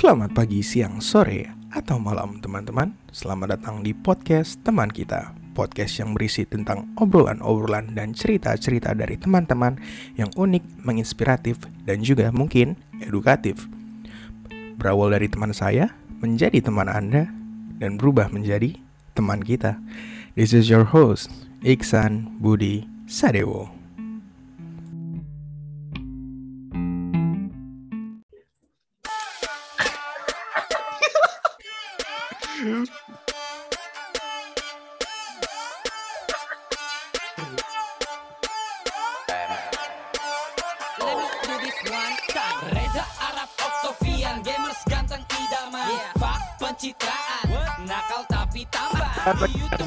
[0.00, 1.44] Selamat pagi, siang, sore,
[1.76, 2.96] atau malam teman-teman.
[3.12, 5.36] Selamat datang di podcast teman kita.
[5.52, 9.76] Podcast yang berisi tentang obrolan-obrolan dan cerita-cerita dari teman-teman
[10.16, 13.68] Yang unik, menginspiratif, dan juga mungkin edukatif.
[14.80, 15.92] Berawal dari teman saya,
[16.24, 17.28] menjadi teman Anda,
[17.76, 18.80] dan berubah menjadi
[19.12, 19.76] teman kita.
[20.32, 21.28] This is your host,
[21.60, 23.79] Iksan Budi Sadewo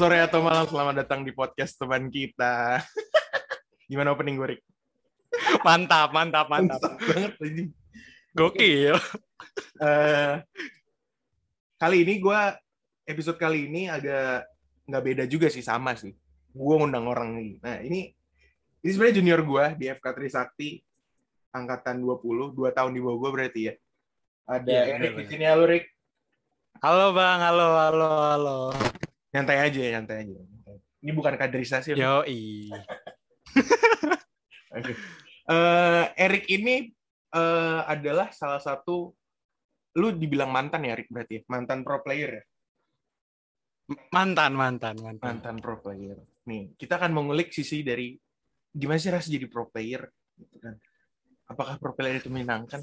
[0.04, 2.76] Sore atau malam, selamat datang di podcast teman kita
[3.88, 4.60] Gimana opening gue, Rik?
[5.64, 6.76] Mantap, mantap, mantap.
[6.76, 7.64] Mantap banget ini.
[8.36, 9.00] Gokil.
[9.80, 10.34] Eh,
[11.80, 12.40] kali ini gue
[13.08, 14.44] episode kali ini agak
[14.84, 16.12] nggak beda juga sih sama sih.
[16.52, 17.64] Gue ngundang orang nih.
[17.64, 18.12] Nah ini
[18.84, 20.84] ini sebenarnya junior gue di FK Trisakti
[21.56, 23.74] angkatan 20, 2 tahun di bawah gue berarti ya.
[24.52, 25.88] Ada Iya, Erik di sini halo Rik.
[26.84, 28.58] Halo Bang, halo, halo, halo.
[29.34, 30.34] Nyantai aja, nyantai aja.
[31.02, 31.92] Ini bukan kaderisasi.
[31.92, 32.22] ya.
[32.22, 32.70] Yoi.
[34.78, 34.92] Oke.
[35.44, 36.88] Eh, Erik ini
[37.34, 39.12] eh, adalah salah satu
[39.94, 41.42] lu dibilang mantan ya Erik berarti ya?
[41.46, 42.44] mantan pro player ya
[44.10, 45.22] Mantan, mantan, mantan.
[45.22, 46.18] mantan pro player
[46.50, 48.16] nih kita akan mengulik sisi dari
[48.74, 50.02] gimana sih rasanya jadi pro player
[50.34, 50.74] gitu kan
[51.46, 52.82] apakah pro player itu menyenangkan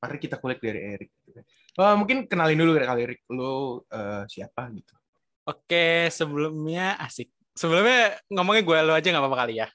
[0.00, 1.44] mari kita kulik dari Erik gitu kan.
[1.76, 4.96] Eh, mungkin kenalin dulu kali Erik lu eh, siapa gitu
[5.50, 7.26] Oke, sebelumnya asik.
[7.52, 9.68] Sebelumnya ngomongnya gue lu aja nggak apa-apa kali ya.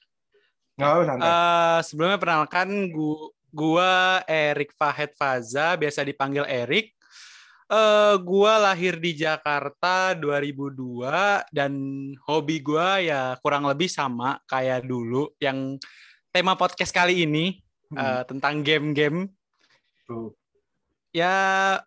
[0.76, 3.92] nggak apa santai Eh sebelumnya perkenalkan gua, gua
[4.24, 6.96] Erik Fahed Faza, biasa dipanggil Erik.
[7.66, 11.72] Eh gua lahir di Jakarta 2002 dan
[12.24, 15.76] hobi gua ya kurang lebih sama kayak dulu yang
[16.30, 19.30] tema podcast kali ini Hmm, eh, tentang game-game
[20.10, 20.34] tuh.
[21.14, 21.78] ya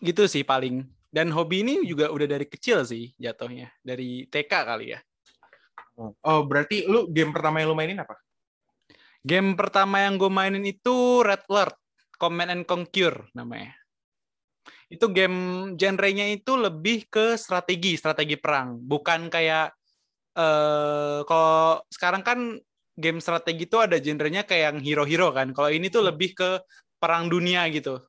[0.00, 3.72] gitu sih paling dan hobi ini juga udah dari kecil sih jatuhnya.
[3.80, 5.00] Dari TK kali ya.
[6.20, 8.20] Oh berarti lu game pertama yang lu mainin apa?
[9.24, 11.80] Game pertama yang gue mainin itu Red Alert
[12.20, 13.72] Command and Conquer namanya.
[14.92, 18.76] Itu game genrenya itu lebih ke strategi strategi perang.
[18.76, 19.72] Bukan kayak
[20.36, 22.60] eh kalau sekarang kan
[22.92, 25.56] game strategi itu ada genrenya kayak yang hero-hero kan.
[25.56, 26.60] Kalau ini tuh lebih ke
[27.00, 28.04] perang dunia gitu.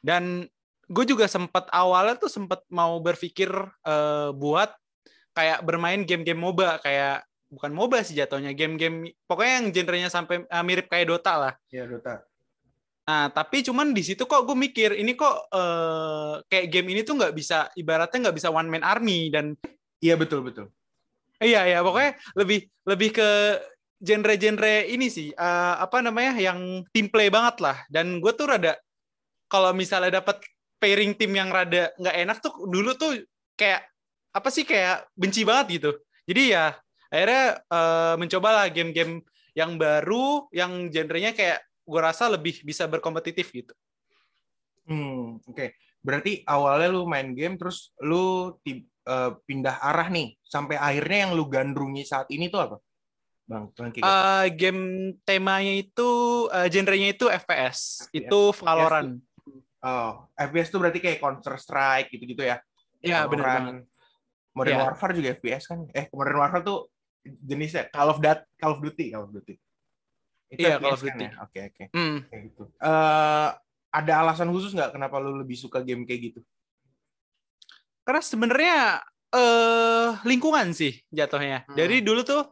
[0.00, 0.48] Dan
[0.90, 3.48] gue juga sempat awalnya tuh sempat mau berpikir
[3.86, 4.74] eh, buat
[5.30, 10.64] kayak bermain game-game MOBA kayak bukan MOBA sih jatuhnya game-game pokoknya yang genrenya sampai eh,
[10.66, 11.52] mirip kayak Dota lah.
[11.70, 12.26] Ya Dota.
[13.06, 17.22] Nah, tapi cuman di situ kok gue mikir ini kok eh, kayak game ini tuh
[17.22, 19.54] nggak bisa ibaratnya nggak bisa one man army dan
[20.02, 20.74] iya betul betul.
[21.40, 23.28] Iya ya pokoknya lebih lebih ke
[24.02, 27.78] genre-genre ini sih eh, apa namanya yang team play banget lah.
[27.86, 28.74] Dan gue tuh rada
[29.50, 30.42] kalau misalnya dapat
[30.80, 33.20] pairing tim yang rada nggak enak tuh dulu tuh
[33.54, 33.84] kayak
[34.32, 35.90] apa sih kayak benci banget gitu
[36.24, 36.66] jadi ya
[37.12, 43.74] akhirnya eh, mencobalah game-game yang baru yang genrenya kayak gue rasa lebih bisa berkompetitif gitu
[44.90, 45.66] Hmm, oke.
[46.02, 51.46] Berarti awalnya lu main game terus lu eh, pindah arah nih sampai akhirnya yang lu
[51.46, 52.76] gandrungi saat ini tuh apa?
[53.46, 54.02] Bang, Bang Kiko.
[54.02, 56.10] Eh, game temanya itu
[56.50, 58.66] eh, genrenya itu FPS, itu FPS.
[58.66, 59.10] Valorant.
[59.80, 62.60] Oh, FPS tuh berarti kayak Counter Strike gitu-gitu ya.
[63.00, 63.74] Iya benar banget.
[64.50, 64.84] Modern Iya.
[64.90, 65.78] Warfare juga FPS kan?
[65.94, 66.78] Eh, Modern Warfare tuh
[67.22, 69.54] jenisnya Call of Dat Call of Duty, Call of Duty.
[70.50, 71.24] Itu Iya, Call of kan Duty.
[71.24, 71.32] ya?
[71.44, 71.84] Oke, oke.
[71.94, 72.18] Hmm.
[72.28, 72.62] Kayak gitu.
[72.76, 73.48] Eh,
[73.90, 76.40] ada alasan khusus nggak kenapa lu lebih suka game kayak gitu?
[78.04, 78.76] Karena sebenarnya
[79.30, 81.62] eh lingkungan sih jatuhnya.
[81.70, 81.76] Hmm.
[81.78, 82.42] Jadi dulu tuh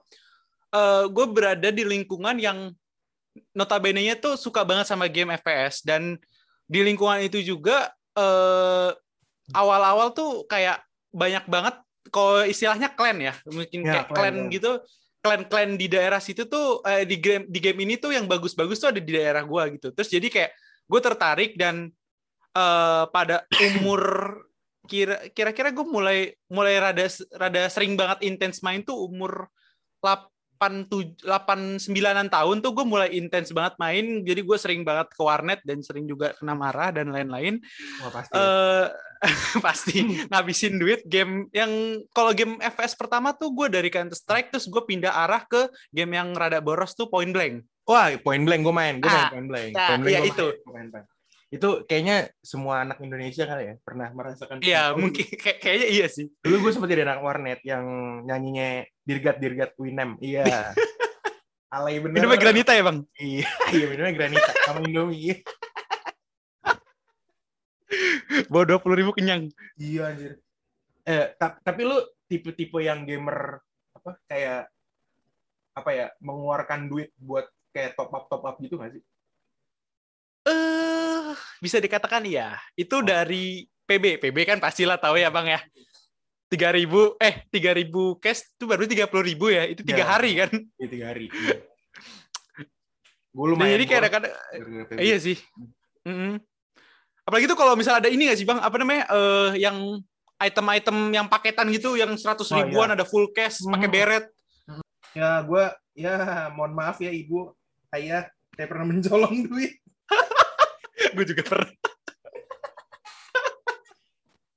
[0.70, 2.70] eh gue berada di lingkungan yang
[3.54, 6.18] notabene-nya tuh suka banget sama game FPS dan
[6.68, 8.90] di lingkungan itu juga eh
[9.56, 11.74] awal-awal tuh kayak banyak banget
[12.08, 14.52] kalau istilahnya clan ya, mungkin Ya, kayak clan, clan clan.
[14.54, 14.72] gitu.
[15.18, 18.94] Clan-clan di daerah situ tuh eh, di game di game ini tuh yang bagus-bagus tuh
[18.94, 19.90] ada di daerah gua gitu.
[19.92, 20.50] Terus jadi kayak
[20.88, 21.90] gue tertarik dan
[22.56, 24.00] eh pada umur
[24.88, 27.04] kira kira-kira gue mulai mulai rada
[27.36, 29.52] rada sering banget intens main tuh umur
[30.00, 31.88] 8 7 8 9
[32.28, 36.04] tahun tuh gue mulai intens banget main jadi gue sering banget ke warnet dan sering
[36.04, 37.62] juga kena marah dan lain-lain
[38.02, 38.34] Wah, pasti.
[38.34, 38.86] eh
[39.66, 39.96] pasti
[40.30, 41.70] ngabisin duit game yang
[42.10, 46.14] kalau game FPS pertama tuh gue dari Counter Strike terus gue pindah arah ke game
[46.14, 49.48] yang rada boros tuh Point Blank Wah, point blank gue main, gue main Ah, point
[49.48, 49.72] blank.
[49.72, 50.44] nah, point blank iya itu.
[50.44, 51.17] main, gua main, main.
[51.48, 54.60] Itu kayaknya semua anak Indonesia kali ya pernah merasakan.
[54.60, 56.28] Iya, mungkin kayak- kayaknya iya sih.
[56.44, 57.84] Dulu gue sempat jadi anak warnet yang
[58.22, 60.20] nyanyinya Dirgat Dirgat Winem.
[60.20, 60.44] Iya.
[61.74, 62.16] Alay bener.
[62.16, 63.04] Minumnya granita ya, Bang?
[63.16, 65.40] Iya, iya minumnya granita sama Indomie.
[68.48, 69.48] Bawa 20 ribu kenyang.
[69.76, 70.32] Iya anjir.
[71.04, 71.96] Eh, ta- tapi lu
[72.28, 73.64] tipe-tipe yang gamer
[73.96, 74.68] apa kayak
[75.72, 79.02] apa ya mengeluarkan duit buat kayak top up top up gitu gak sih?
[80.44, 80.77] Eh,
[81.58, 82.56] bisa dikatakan iya.
[82.74, 83.04] Itu Oh.
[83.04, 84.20] dari PB.
[84.20, 85.60] PB kan pastilah tahu ya, Bang ya.
[86.48, 89.06] 3000 eh 3000 cash itu baru 30.000
[89.48, 89.62] ya.
[89.64, 90.08] Itu tiga Ya.
[90.08, 90.50] hari kan.
[90.74, 91.28] Di tiga hari.
[93.28, 93.76] Gue Nah, lumayan.
[93.76, 94.98] jadi kayak boros kadang gara-gara PB.
[94.98, 95.36] iya sih.
[96.02, 96.40] Mm-mm.
[97.22, 98.58] Apalagi tuh kalau misalnya ada ini nggak sih, Bang?
[98.58, 99.04] Apa namanya?
[99.06, 99.76] Eh yang
[100.40, 103.94] item-item yang paketan gitu yang 100 Oh, ribuan ada full cash pakai Hmm.
[103.94, 104.24] beret.
[105.12, 106.14] Ya gue ya
[106.50, 107.52] mohon maaf ya ibu,
[107.90, 109.76] ayah, saya pernah mencolong duit.
[111.18, 111.66] Gue juga pernah.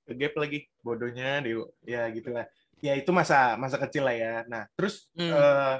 [0.06, 1.58] Kegap lagi bodohnya deh.
[1.82, 2.46] Ya gitulah.
[2.86, 4.46] Ya itu masa masa kecil lah ya.
[4.46, 5.34] Nah terus Hmm.
[5.34, 5.76] eh,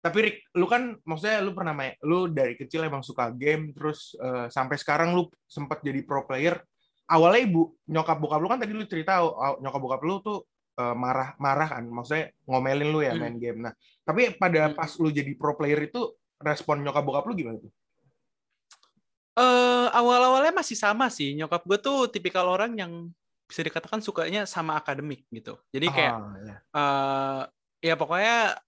[0.00, 4.14] tapi Rick, lu kan maksudnya lu pernah main, lu dari kecil emang suka game, terus
[4.22, 6.62] eh, sampai sekarang lu sempat jadi pro player.
[7.10, 9.18] Awalnya ibu nyokap bokap lu kan tadi lu cerita
[9.58, 10.46] nyokap bokap lu tuh
[10.78, 13.26] eh, marah marah kan, maksudnya ngomelin lu ya Hmm.
[13.26, 13.66] main game.
[13.66, 13.74] Nah
[14.06, 14.78] tapi pada Hmm.
[14.78, 16.06] pas lu jadi pro player itu
[16.38, 17.74] respon nyokap bokap lu gimana tuh?
[19.36, 21.32] Eh awal-awalnya masih sama sih.
[21.34, 22.92] Nyokap gue tuh tipikal orang yang
[23.46, 25.58] bisa dikatakan sukanya sama akademik gitu.
[25.70, 26.56] Jadi kayak Ah, ya.
[26.72, 27.40] eh
[27.82, 28.58] ya pokoknya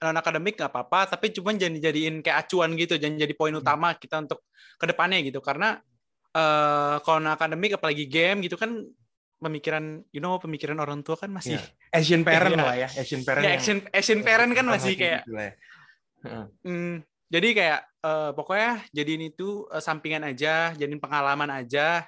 [0.00, 3.60] non akademik nggak apa-apa, tapi cuma jangan dijadiin kayak acuan gitu, jangan jadi poin Hmm.
[3.60, 4.40] utama kita untuk
[4.76, 5.40] ke depannya gitu.
[5.40, 5.76] Karena
[6.30, 8.80] eh kalau non akademik apalagi game gitu kan
[9.36, 11.64] pemikiran, you know, pemikiran orang tua kan masih Iya.
[11.92, 12.64] Asian parent Iya.
[12.64, 13.44] lah ya, Asian parent.
[13.44, 15.52] ya yang- Asian, Asian parent kan masih kayak kayak gitu ya.
[16.20, 16.44] Heeh.
[16.62, 16.94] Hmm,
[17.30, 22.02] jadi kayak eh, pokoknya jadiin itu eh, sampingan aja, jadiin pengalaman aja.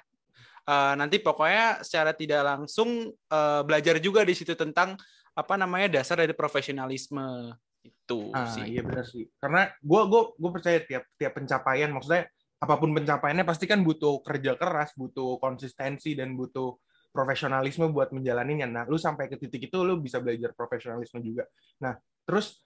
[0.63, 4.99] Eh, nanti pokoknya secara tidak langsung eh, belajar juga di situ tentang
[5.33, 8.77] apa namanya dasar dari profesionalisme itu Ah, sih.
[8.77, 9.27] iya benar sih.
[9.39, 12.27] Karena gue gue gue percaya tiap tiap pencapaian maksudnya
[12.63, 16.79] apa pun pencapaiannya pasti kan butuh kerja keras, butuh konsistensi dan butuh
[17.11, 18.67] profesionalisme buat menjalaninya.
[18.67, 21.43] Nah, lu sampai ke titik itu lu bisa belajar profesionalisme juga.
[21.83, 22.63] Nah, terus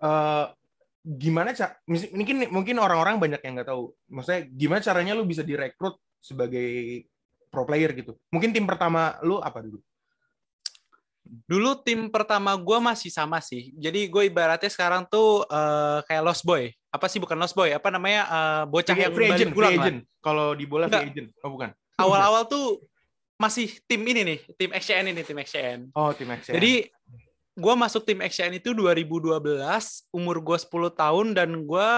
[0.00, 0.46] eh
[1.04, 1.84] gimana cak
[2.16, 3.92] mungkin mungkin orang-orang banyak yang nggak tahu.
[4.08, 7.04] Maksudnya gimana caranya lu bisa direkrut sebagai
[7.52, 8.16] pro player gitu.
[8.32, 9.78] Mungkin tim pertama lu apa dulu?
[11.24, 13.76] Dulu tim pertama gue masih sama sih.
[13.76, 16.72] Jadi gue ibaratnya sekarang tuh eh, kayak lost boy.
[16.88, 17.68] Apa sih bukan lost boy?
[17.76, 19.98] Apa namanya eh, bocah Free, yang free agent, pulang free agent.
[20.24, 21.04] Kalau di bola Enggak.
[21.04, 21.28] free agent.
[21.44, 21.70] Oh, bukan.
[22.00, 22.82] Awal-awal tuh
[23.38, 25.80] masih tim ini nih, tim XCN ini, tim XCN.
[25.94, 26.54] Oh, tim XCN.
[26.58, 26.72] Jadi
[27.54, 29.40] gue masuk tim XCN itu 2012,
[30.10, 31.90] umur gue 10 tahun dan gue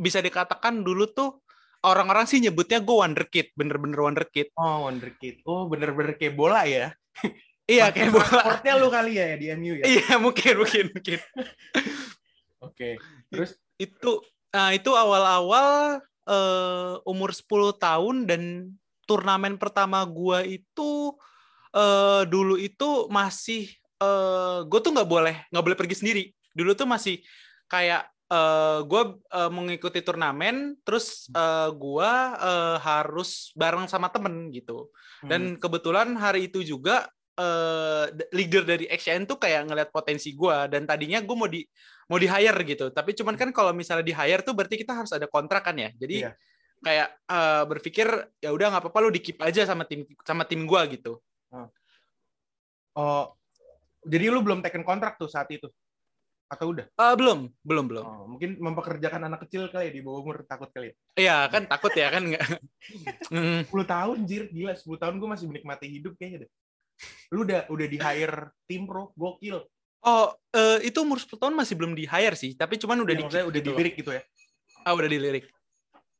[0.00, 1.44] bisa dikatakan dulu tuh
[1.84, 4.48] orang-orang sih nyebutnya gue wonderkid, bener-bener wonderkid.
[4.56, 5.44] Oh, Wonderkid.
[5.44, 6.94] Oh, bener-bener kayak bola ya.
[7.62, 8.26] Iya kayak bola.
[8.26, 9.84] Transportnya lu kali ya di MU ya.
[9.94, 11.18] Iya mungkin mungkin mungkin.
[12.66, 12.98] Oke.
[13.30, 18.42] Terus Itu nah itu awal-awal eh, umur 10 tahun dan
[19.06, 21.14] turnamen pertama gue itu
[21.70, 23.70] eh, dulu itu masih
[24.02, 26.24] eh, gue tuh nggak boleh nggak boleh pergi sendiri.
[26.52, 27.22] Dulu tuh masih
[27.70, 32.10] kayak eh, gue eh, mengikuti turnamen, terus eh, gue
[32.42, 34.90] eh, harus bareng sama temen gitu.
[35.22, 35.28] Hmm.
[35.30, 37.06] Dan kebetulan hari itu juga
[37.38, 41.62] eh, d- leader dari XCN tuh kayak ngeliat potensi gue dan tadinya gue mau di
[42.10, 42.92] mau di hire gitu.
[42.92, 45.88] Tapi cuman kan kalau misalnya di hire tuh berarti kita harus ada kontrak kan ya.
[45.96, 46.32] Jadi Iya.
[46.82, 48.06] kayak eh, berpikir
[48.42, 51.22] ya udah nggak apa-apa lu di keep aja sama tim sama tim gue gitu.
[52.92, 53.26] oh
[54.02, 55.70] jadi lu belum taken kontrak tuh saat itu.
[56.52, 56.84] Atau udah?
[56.84, 58.04] Eh, belum belum belum.
[58.04, 60.94] Oh, mungkin mempekerjakan anak kecil kali ya di bawah umur takut kali ya.
[61.16, 62.44] Iya kan takut ya kan nggak.
[63.32, 63.64] Hmm.
[63.64, 66.50] 10 tahun jir, gila 10 tahun gue masih menikmati hidup kayaknya deh.
[67.32, 69.64] Lu udah udah di hire tim pro, gokil.
[70.04, 72.52] Oh eh, itu umur 10 tahun masih belum di hire sih.
[72.52, 74.20] Tapi cuman udah Ya, di udah gitu dilirik gitu ya.
[74.84, 75.48] Ah udah dilirik.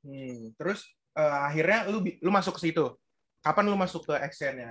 [0.01, 0.57] Hmm.
[0.57, 2.97] Terus eh, akhirnya lu lu masuk ke situ.
[3.45, 4.71] Kapan lu masuk ke XN ya?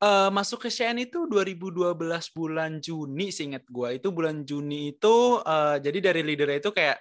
[0.00, 5.76] Eh, masuk ke CN itu 2012 bulan Juni seingat gua itu bulan Juni itu eh,
[5.76, 6.96] jadi dari leadernya itu kayak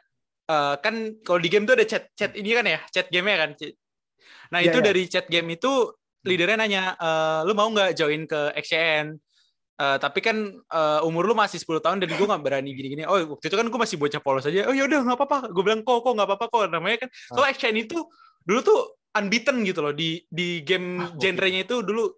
[0.51, 3.55] eh, kan kalau di game tuh ada chat chat ini kan ya chat game kan
[3.55, 3.79] Chat-
[4.51, 4.85] nah Iya, itu iya.
[4.91, 5.71] dari chat game itu
[6.27, 9.15] leadernya nanya eh, lu mau nggak join ke XCN
[9.79, 13.07] Eh, tapi kan eh, umur lu masih 10 tahun dan gue nggak berani gini-gini.
[13.07, 14.67] Oh, waktu itu kan gue masih bocah polos aja.
[14.67, 15.55] Oh ya udah nggak apa-apa.
[15.55, 16.61] Gue bilang kok kok nggak apa-apa kok.
[16.67, 17.39] Namanya kan Ah.
[17.39, 17.95] soal XCN itu
[18.43, 18.79] dulu tuh
[19.15, 22.11] unbeaten gitu loh di di game Ah, genrenya itu dulu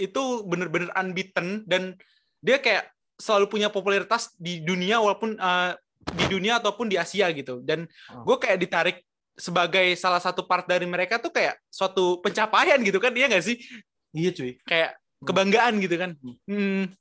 [0.00, 1.94] itu bener-bener unbeaten dan
[2.40, 2.88] dia kayak
[3.20, 5.72] selalu punya popularitas di dunia walaupun eh,
[6.16, 8.24] di dunia ataupun di Asia gitu dan Oh.
[8.24, 8.96] gue kayak ditarik
[9.36, 13.56] sebagai salah satu part dari mereka tuh kayak suatu pencapaian gitu kan, iya nggak sih?
[14.12, 14.52] Iya cuy.
[14.68, 16.10] Kayak kebanggaan gitu kan.
[16.44, 16.92] Hmm.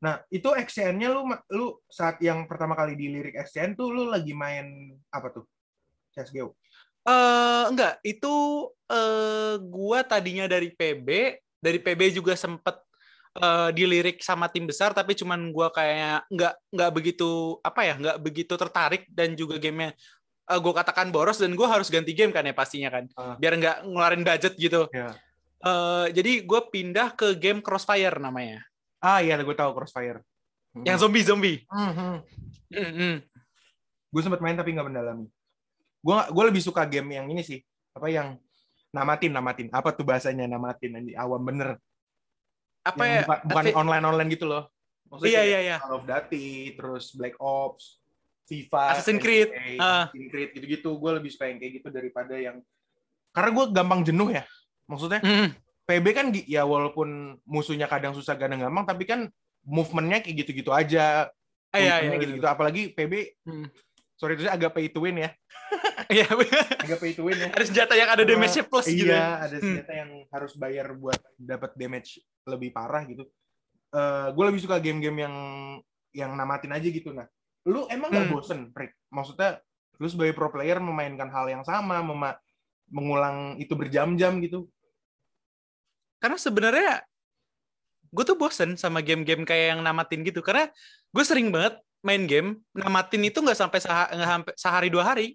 [0.00, 4.32] Nah, itu XCN-nya lu lu saat yang pertama kali di lirik XCN tuh lu lagi
[4.32, 5.44] main apa tuh?
[6.16, 6.56] CSGO.
[7.04, 8.34] Eh enggak, itu
[8.88, 11.08] eh gua tadinya dari PB,
[11.64, 12.76] dari PB juga sempet
[13.40, 18.18] eh, dilirik sama tim besar tapi cuman gua kayak nggak nggak begitu apa ya, nggak
[18.20, 19.96] begitu tertarik dan juga gamenya
[20.52, 23.08] eh, gua katakan boros dan gua harus ganti game kan ya pastinya kan.
[23.16, 23.40] Ah.
[23.40, 24.84] Biar nggak ngeluarin budget gitu.
[24.92, 25.16] Ya.
[25.64, 28.60] Eh, jadi gue pindah ke game Crossfire namanya.
[29.00, 30.20] Ah iya, gue tahu Crossfire.
[30.76, 31.64] Yang zombie-zombie.
[31.72, 32.12] Mhm.
[32.74, 33.14] Mm-mm.
[34.14, 35.26] gue sempat main tapi nggak mendalami.
[35.98, 37.58] Gue gue lebih suka game yang ini sih,
[37.90, 38.38] apa yang
[38.94, 39.66] namatin namatin.
[39.74, 40.94] Apa tuh bahasanya namatin?
[40.94, 41.82] Anjing, awam bener.
[42.86, 43.36] Apa Yang ya?
[43.42, 44.70] bukan, online online gitu loh.
[45.10, 45.76] Maksudnya Iya iya iya.
[45.82, 47.98] Call of Duty, terus Black Ops,
[48.46, 50.06] FIFA, Assassin's Creed, NBA, ah.
[50.06, 50.90] Assassin's Creed gitu-gitu.
[50.94, 52.62] Gue lebih suka yang kayak gitu daripada yang
[53.34, 54.44] karena gue gampang jenuh ya.
[54.86, 55.48] Maksudnya Mm.
[55.84, 59.28] PB kan ya walaupun musuhnya kadang susah kadang gampang, tapi kan
[59.66, 61.28] movementnya kayak gitu-gitu aja.
[61.74, 61.94] Ah, Iya iya.
[62.06, 62.46] Poinnya gitu-gitu.
[62.46, 63.12] Apalagi PB,
[63.44, 63.66] Hmm.
[64.24, 65.30] Sorry itu agak pay to win ya.
[66.04, 66.26] Iya.
[66.80, 67.48] Agak pay to win ya.
[67.52, 69.08] Ada senjata yang ada damage-nya plus gitu.
[69.08, 69.16] ya.
[69.16, 69.64] Iya, ada Hmm.
[69.64, 72.10] senjata yang harus bayar buat dapat damage
[72.44, 73.28] lebih parah gitu.
[74.34, 75.34] gue lebih suka game-game yang
[76.10, 77.14] yang namatin aja gitu.
[77.14, 77.30] Nah,
[77.62, 78.34] lu emang nggak Hmm.
[78.34, 78.90] bosen, Rick?
[79.06, 79.62] Maksudnya
[79.96, 82.38] lu sebagai pro player memainkan hal yang sama, mema-
[82.90, 84.66] mengulang itu berjam-jam gitu.
[86.18, 87.06] Karena sebenarnya
[88.10, 90.42] gue tuh bosen sama game-game kayak yang namatin gitu.
[90.42, 90.66] Karena
[91.10, 95.34] gue sering banget main game, namatin itu nggak sampai seha- sampai sehari dua hari.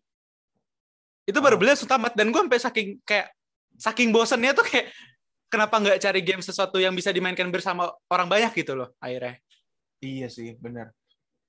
[1.25, 2.13] Itu baru beli langsung tamat.
[2.13, 3.33] Dan gue sampai saking kayak
[3.81, 4.93] saking bosennya tuh kayak
[5.49, 9.41] kenapa nggak cari game sesuatu yang bisa dimainkan bersama orang banyak gitu loh akhirnya.
[9.99, 10.93] Iya sih, benar.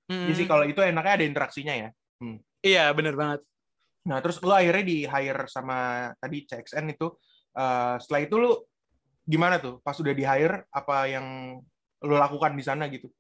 [0.09, 0.27] Hmm.
[0.27, 1.89] Iya sih kalau itu enaknya ada interaksinya ya.
[2.65, 3.41] Iya bener banget.
[4.09, 7.12] Nah, terus lu akhirnya di hire sama tadi CXN itu
[7.57, 8.50] eh, setelah itu lu
[9.29, 9.79] gimana tuh?
[9.85, 11.57] Pas udah di hire apa yang
[12.00, 13.12] lu lakukan di sana gitu?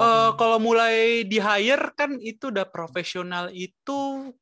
[0.00, 4.32] Eh, kalau mulai di hire kan itu udah profesional itu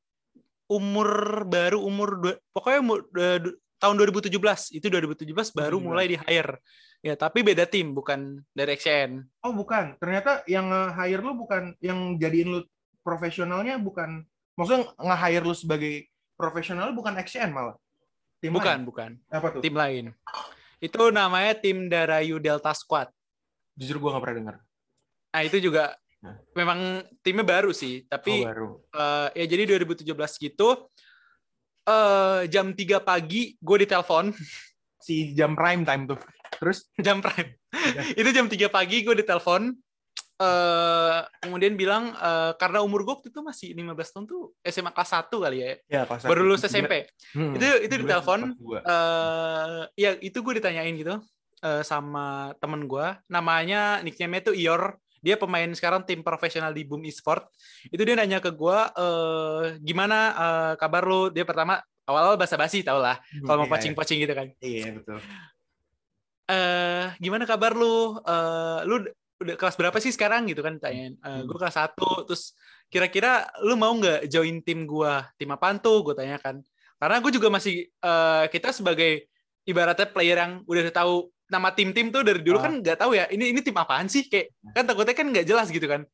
[0.71, 2.99] umur baru umur dua- pokoknya umur,
[3.41, 5.87] du- tahun 2017 itu 2017 baru 2017.
[5.87, 6.61] mulai di hire
[6.99, 12.19] ya tapi beda tim bukan dari XCN Oh bukan, ternyata yang nge-hire lu bukan yang
[12.19, 12.61] jadiin lu
[13.01, 17.75] profesionalnya bukan, maksudnya nge-hire lu sebagai profesional bukan XCN malah.
[18.39, 18.87] Tim bukan lain?
[18.87, 19.63] bukan Apa tuh?
[19.63, 20.05] tim lain
[20.79, 23.11] itu namanya tim Darayu Delta Squad
[23.75, 24.57] Jujur gua nggak pernah dengar.
[25.29, 26.35] Nah itu juga Nah.
[26.51, 28.69] memang timnya baru sih tapi oh, baru.
[28.91, 30.03] eh, ya jadi 2017
[30.51, 30.91] gitu
[31.87, 34.35] eh jam 3 pagi gue ditelepon
[34.99, 36.19] Si jam prime time tuh.
[36.59, 37.55] Terus jam prime.
[37.71, 38.03] Iya.
[38.21, 39.71] itu jam 3 pagi gue ditelepon
[40.39, 45.11] eh kemudian bilang eh, karena umur gue waktu itu masih 15 tahun tuh SMA kelas
[45.23, 45.71] 1 kali ya.
[45.87, 47.07] ya kelas Baru lulus SMP.
[47.31, 48.41] Hmm, Itu itu 17 ditelepon
[48.75, 51.15] eh ya itu gue ditanyain gitu
[51.63, 57.03] eh, sama temen gue namanya nickname-nya tuh Ior dia pemain sekarang tim profesional di Boom
[57.05, 57.47] Esport
[57.89, 62.99] itu dia nanya ke gue eh, gimana eh, kabar lu dia pertama awal-awal basa-basi tau
[62.99, 65.19] lah kalau mau Iya, pocing-pocing gitu kan Iya, betul.
[66.49, 68.17] eh gimana kabar lu?
[68.25, 69.05] Eh lu
[69.39, 71.15] udah- kelas berapa sih sekarang gitu kan ditanyain.
[71.15, 72.59] Eh, gue kelas 1 terus
[72.89, 75.29] kira-kira lu mau nggak join tim gua?
[75.39, 76.03] Tim apaan tuh?
[76.03, 76.59] Gue tanyakan.
[76.99, 79.29] Karena gue juga masih eh, kita sebagai
[79.63, 82.69] ibaratnya player yang udah tahu nama tim-tim tuh dari dulu Ah.
[82.69, 85.69] kan nggak tahu ya ini ini tim apaan sih kayak kan takutnya kan nggak jelas
[85.69, 86.05] gitu kan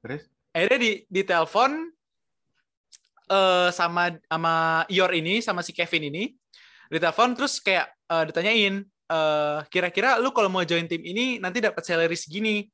[0.00, 0.22] Terus?
[0.52, 1.92] akhirnya di di telepon
[3.24, 4.54] eh sama sama
[4.88, 6.32] Ior ini sama si Kevin ini
[6.88, 11.80] ditelepon terus kayak eh, ditanyain eh, kira-kira lu kalau mau join tim ini nanti dapat
[11.82, 12.68] salary segini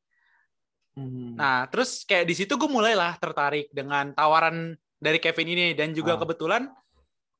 [0.90, 1.38] Hmm.
[1.38, 6.18] nah terus kayak di situ gue mulailah tertarik dengan tawaran dari Kevin ini dan juga
[6.18, 6.18] Ah.
[6.18, 6.66] kebetulan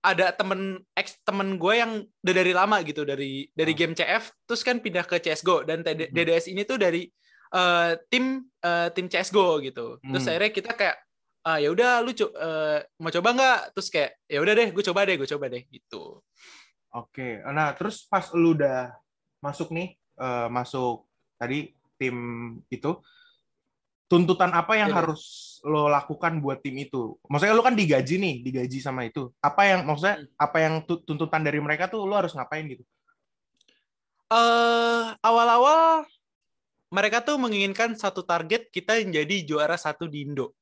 [0.00, 1.92] ada temen ex temen gue yang
[2.24, 3.78] udah dari lama gitu dari dari Ah.
[3.78, 6.14] game CF terus kan pindah ke CS:GO dan TD Hmm.
[6.16, 7.04] DDS ini tuh dari
[7.50, 10.30] eh, tim eh, tim CS:GO gitu terus Hmm.
[10.32, 10.96] akhirnya kita kayak
[11.40, 14.84] ah ya udah lu co- eh, mau coba nggak terus kayak ya udah deh gue
[14.84, 16.20] coba deh gue coba deh gitu
[16.90, 18.90] Oke, nah terus pas lu udah
[19.38, 21.06] masuk nih, eh, masuk
[21.38, 22.16] tadi tim
[22.66, 22.98] itu,
[24.10, 24.98] tuntutan apa yang iya.
[24.98, 25.22] harus
[25.64, 27.16] lo lakukan buat tim itu?
[27.28, 29.28] Maksudnya lu kan digaji nih, digaji sama itu.
[29.44, 30.28] Apa yang maksudnya Hmm.
[30.40, 32.84] apa yang tu- tuntutan dari mereka tuh lo harus ngapain gitu?
[34.30, 36.06] eh awal-awal
[36.94, 40.54] mereka tuh menginginkan satu target kita menjadi juara satu di Indo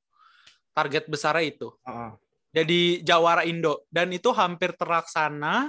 [0.73, 2.11] target besarnya itu Heeh.
[2.57, 5.69] jadi jawara Indo dan itu hampir terlaksana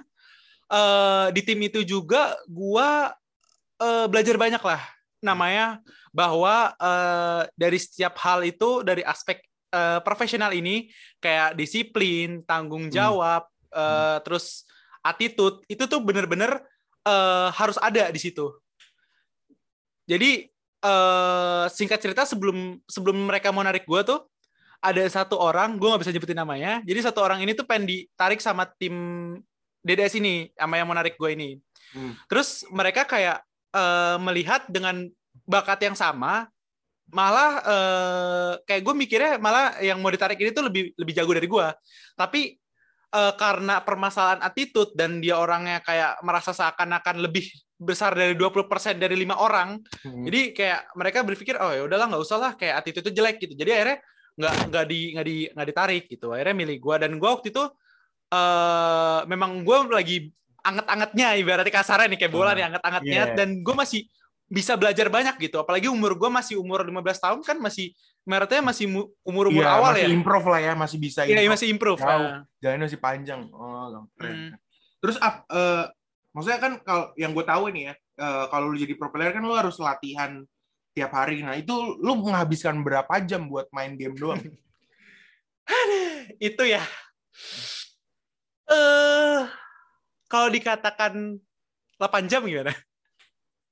[0.71, 3.11] eh di tim itu juga gua
[3.83, 4.79] eh, belajar banyak lah
[5.19, 10.89] namanya bahwa eh, dari setiap hal itu dari aspek eh, profesional ini
[11.21, 12.93] kayak disiplin, tanggung Hmm.
[12.93, 14.65] jawab, eh, terus
[15.05, 16.59] attitude itu tuh bener-bener
[17.07, 18.49] eh, harus ada di situ.
[20.09, 20.49] Jadi
[20.79, 24.25] eh, singkat cerita sebelum sebelum mereka mau narik gue tuh
[24.79, 26.79] ada satu orang, gue nggak bisa nyebutin namanya.
[26.87, 28.95] Jadi satu orang ini tuh pengen ditarik sama tim
[29.83, 31.49] DDS ini, sama yang mau narik gue ini.
[31.91, 32.15] Hmm.
[32.31, 35.05] Terus mereka kayak eh, melihat dengan
[35.45, 36.45] bakat yang sama,
[37.09, 41.47] malah eh, kayak gue mikirnya malah yang mau ditarik ini tuh lebih lebih jago dari
[41.49, 41.67] gue.
[42.13, 42.41] Tapi
[43.09, 47.49] eh, karena permasalahan attitude dan dia orangnya kayak merasa seakan-akan lebih
[47.79, 50.27] besar dari 20% dari lima orang, Hmm.
[50.27, 53.55] jadi kayak mereka berpikir oh ya udahlah nggak usah lah kayak attitude itu jelek gitu.
[53.55, 53.97] Jadi akhirnya
[54.35, 56.27] nggak nggak di nggak di nggak ditarik gitu.
[56.35, 57.63] Akhirnya milih gue dan gue waktu itu
[58.29, 60.17] eh memang gue lagi
[60.61, 63.35] anget-angetnya ibaratnya kasarnya nih kayak bola Ah, nih anget-angetnya iya.
[63.35, 64.01] dan gue masih
[64.49, 65.61] bisa belajar banyak gitu.
[65.61, 67.93] Apalagi umur gue masih umur 15 tahun kan masih
[68.25, 70.09] ibaratnya masih mu- umur-umur Iya, awal masih ya.
[70.11, 71.99] improve lah ya, masih bisa Iya, masih improve.
[71.99, 72.09] Jauh.
[72.09, 73.41] Nah, Jalannya masih panjang.
[73.49, 74.33] Oh, keren.
[74.33, 74.51] Hmm.
[74.99, 75.85] Terus ap, eh,
[76.31, 79.41] maksudnya kan kalau yang gue tahu nih ya, eh, kalau lu jadi pro player kan
[79.41, 80.41] lu harus latihan
[80.91, 81.41] tiap hari.
[81.41, 84.41] Nah, itu lu menghabiskan berapa jam buat main game doang?
[86.41, 86.81] itu ya.
[88.67, 89.41] Eh
[90.29, 91.41] kalau dikatakan
[91.97, 92.71] 8 jam gimana?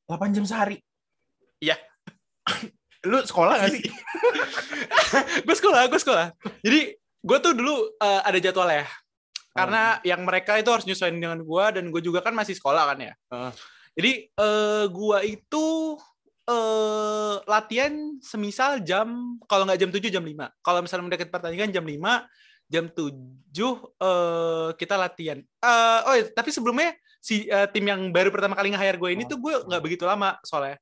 [0.09, 0.81] 8 jam sehari.
[1.61, 1.77] Iya.
[3.05, 3.85] lu sekolah gak sih?
[5.45, 6.27] gue sekolah, gue sekolah.
[6.65, 8.89] Jadi gue tuh dulu eh, ada jadwal ya.
[9.53, 12.97] Karena yang mereka itu harus nyesuaiin dengan gue dan gue juga kan masih sekolah kan
[12.99, 13.13] ya.
[13.31, 13.51] Heeh.
[13.97, 15.65] Jadi eh gue itu
[16.47, 20.61] eh latihan semisal jam kalau nggak jam 7 jam 5.
[20.61, 21.97] Kalau misalnya mendekati pertandingan jam 5,
[22.67, 23.11] jam 7
[23.97, 25.39] eh kita latihan.
[25.39, 29.23] Eh oh iya, tapi sebelumnya si eh, tim yang baru pertama kali nge-hire gue ini
[29.23, 30.77] tuh gue nggak begitu lama soalnya.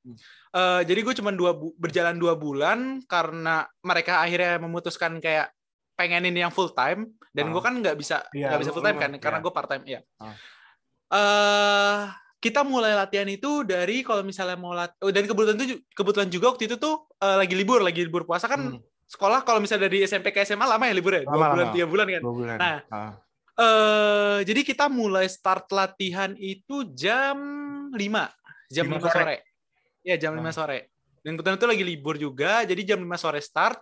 [0.52, 5.50] Eh, jadi gue cuma dua bu- berjalan dua bulan karena mereka akhirnya memutuskan kayak
[5.96, 7.52] pengenin yang full time dan Ah.
[7.52, 9.44] gue kan nggak bisa Iya, nggak bisa lu- full time kan karena iya.
[9.44, 10.00] gue part time ya.
[10.18, 10.36] Ah.
[11.12, 12.00] Eh
[12.36, 16.46] kita mulai latihan itu dari kalau misalnya mau lat oh, dan kebetulan tuh kebetulan juga
[16.54, 20.02] waktu itu tuh eh, lagi libur lagi libur puasa kan Hmm, sekolah kalau misalnya dari
[20.02, 21.74] SMP ke SMA lama ya libur ya dua Lama, bulan lama.
[21.74, 22.22] tiga bulan kan.
[22.22, 22.58] dua bulan.
[22.58, 22.80] Nah.
[22.90, 23.12] Ah.
[23.56, 27.38] Eh jadi kita mulai start latihan itu jam
[27.90, 27.96] 5,
[28.68, 29.14] jam Lima 5 sore.
[29.16, 29.36] sore.
[30.02, 30.52] Ya, jam 5 Ah.
[30.52, 30.80] sore.
[31.22, 33.80] Dan kebetulan itu lagi libur juga, jadi jam 5 sore start.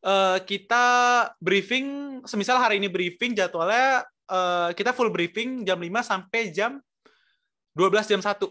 [0.00, 0.84] Eh kita
[1.36, 1.86] briefing,
[2.24, 6.78] semisal hari ini briefing jadwalnya eh kita full briefing jam 5 sampai jam
[7.72, 8.46] 12 jam 1.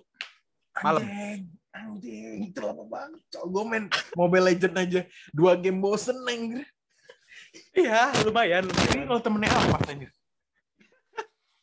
[0.80, 1.02] Malam.
[1.02, 3.22] Anjing, anjing, itu lama banget.
[3.32, 3.86] Cok, gue main
[4.20, 6.68] Mobile Legend aja dua game bosen anjir.
[7.74, 10.12] Iya, lumayan, Ini kalau temennya apa anjir?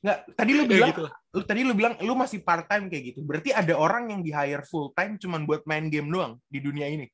[0.03, 1.05] Nggak, tadi lu Ya, bilang, gitu
[1.37, 3.21] lu tadi lu bilang lu masih part time kayak gitu.
[3.21, 6.89] Berarti ada orang yang di hire full time cuman buat main game doang di dunia
[6.89, 7.05] ini.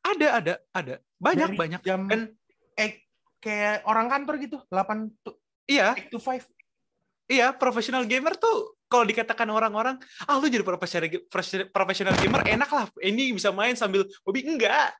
[0.00, 0.94] Ada, ada, ada.
[1.20, 1.80] Banyak, Dari banyak.
[1.84, 2.32] Jam Dan
[2.80, 3.04] eh
[3.44, 5.36] kayak orang kantor gitu, 8 to
[5.68, 6.48] iya, 8 to 5.
[7.28, 9.96] Iya, profesional gamer tuh kalau dikatakan orang-orang,
[10.28, 11.08] ah lu jadi profesional
[11.72, 12.84] profesional gamer enak lah.
[13.00, 14.92] Ini bisa main sambil hobi enggak.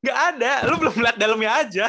[0.00, 0.52] Enggak ada.
[0.64, 1.86] Lu belum lihat dalamnya aja.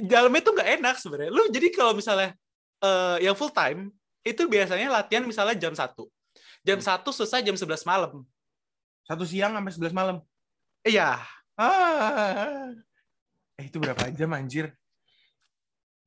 [0.00, 1.30] Dalamnya tuh enggak enak sebenarnya.
[1.30, 2.32] Lu jadi kalau misalnya
[2.80, 3.92] eh, yang full time
[4.24, 5.92] itu biasanya latihan misalnya jam 1.
[6.64, 8.24] Jam 1 selesai jam 11 malam.
[9.04, 10.16] Satu siang sampai 11 malam.
[10.80, 11.20] Iya.
[11.60, 12.72] Ah.
[13.60, 14.72] Eh itu berapa jam anjir?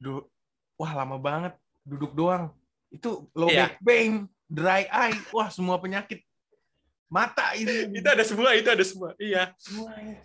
[0.02, 0.26] Du
[0.74, 1.54] Wah, lama banget
[1.86, 2.50] duduk doang.
[2.94, 3.74] Itu low Iya.
[3.74, 4.14] back pain,
[4.46, 6.22] dry eye, wah semua penyakit
[7.10, 7.90] mata ini.
[8.00, 9.18] Itu ada semua, itu ada semua.
[9.18, 9.50] Iya.
[9.58, 10.22] semua ya.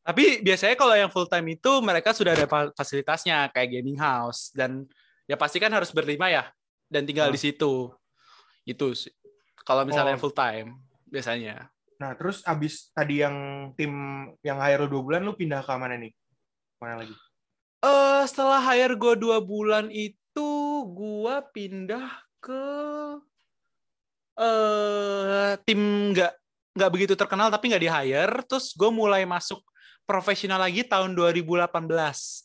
[0.00, 4.54] Tapi biasanya kalau yang full time itu mereka sudah ada fa- fasilitasnya kayak gaming house
[4.54, 4.86] dan
[5.26, 6.46] ya pasti kan harus berlima ya
[6.86, 7.34] dan tinggal Ah.
[7.34, 7.90] di situ.
[8.62, 8.94] Itu.
[9.66, 10.22] Kalau misalnya Oh.
[10.22, 10.78] full time
[11.10, 11.66] biasanya.
[11.98, 13.34] Nah, terus abis tadi yang
[13.74, 13.90] tim
[14.46, 16.12] yang hire dua bulan, lu pindah ke mana nih?
[16.78, 17.14] Mana lagi?
[17.82, 20.14] Eh setelah hire gue dua bulan itu
[20.86, 22.06] gua pindah
[22.38, 22.62] ke
[24.36, 25.80] eh tim
[26.12, 26.32] nggak
[26.76, 28.34] nggak begitu terkenal tapi nggak di hire.
[28.44, 29.64] Terus gue mulai masuk
[30.04, 31.72] profesional lagi tahun 2018.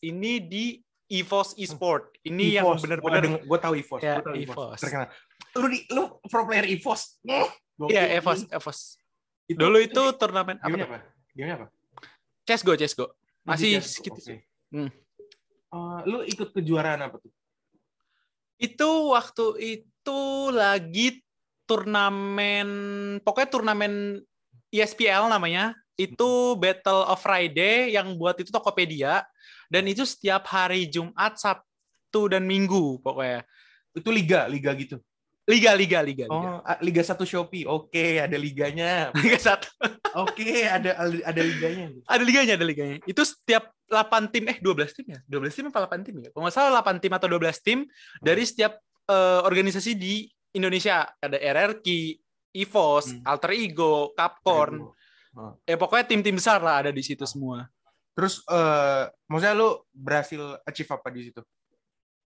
[0.01, 0.65] Ini di
[1.11, 2.15] EVOS Esport.
[2.23, 2.81] Ini yang EVOS.
[2.81, 4.01] benar-benar Gua, gue tahu EVOS.
[4.01, 4.79] Ya, gua tahu EVOS.
[4.79, 5.07] Terkenal.
[5.59, 7.19] Lu di lu pro player EVOS.
[7.91, 8.79] Iya, EVOS, EVOS.
[9.51, 10.65] Itu- Dulu itu turnamen apa?
[10.65, 10.95] gamenya tuh?
[10.95, 10.99] apa?
[11.35, 11.67] Gamenya apa?
[12.47, 13.05] CS:GO, CS:GO.
[13.43, 14.21] Masih oke.
[14.21, 14.39] sih.
[14.71, 14.87] Hmm.
[15.71, 17.31] Eh, lu ikut kejuaraan apa tuh?
[18.61, 20.21] Itu waktu itu
[20.53, 21.25] lagi
[21.65, 22.69] turnamen
[23.25, 23.93] pokoknya turnamen
[24.69, 25.73] ESPL namanya.
[25.97, 29.25] Itu Battle of Friday yang buat itu Tokopedia
[29.69, 33.41] dan itu setiap hari Jumat, Sabtu dan Minggu pokoknya.
[33.97, 35.01] Itu liga, liga gitu.
[35.49, 36.61] Liga, liga, liga, liga.
[36.61, 37.65] Oh, Liga 1 Shopee.
[37.65, 39.09] Oke, ada liganya.
[39.25, 39.67] Liga satu.
[40.13, 41.89] Oke, ada ada liganya.
[42.05, 42.97] Ada liganya, ada liganya.
[43.09, 45.19] Itu setiap 8 tim, eh 12 tim ya?
[45.25, 46.29] 12 tim apa 8 tim ya?
[46.29, 47.79] Kalau nggak salah 8 tim atau 12 tim
[48.21, 48.77] dari setiap
[49.09, 51.09] eh, organisasi di Indonesia.
[51.17, 51.85] Ada RRQ,
[52.53, 53.21] EVOS, Hmm.
[53.25, 54.77] Alter Ego, Capcorn.
[55.33, 55.57] Oh.
[55.65, 57.65] Ya pokoknya tim-tim besar lah ada di situ semua.
[58.13, 61.41] Terus eh maksudnya lu berhasil achieve apa di situ?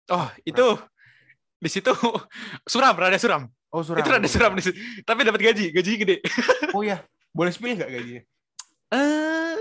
[0.09, 0.67] Oh, itu
[1.63, 1.95] di situ
[2.73, 3.47] suram, rada suram.
[3.71, 4.03] Oh, suram.
[4.03, 4.75] Itu rada suram di situ.
[5.01, 6.17] Tapi dapat gaji, gaji gede.
[6.75, 6.99] Oh iya,
[7.31, 8.23] boleh spill nggak gajinya?
[8.91, 9.55] Eh,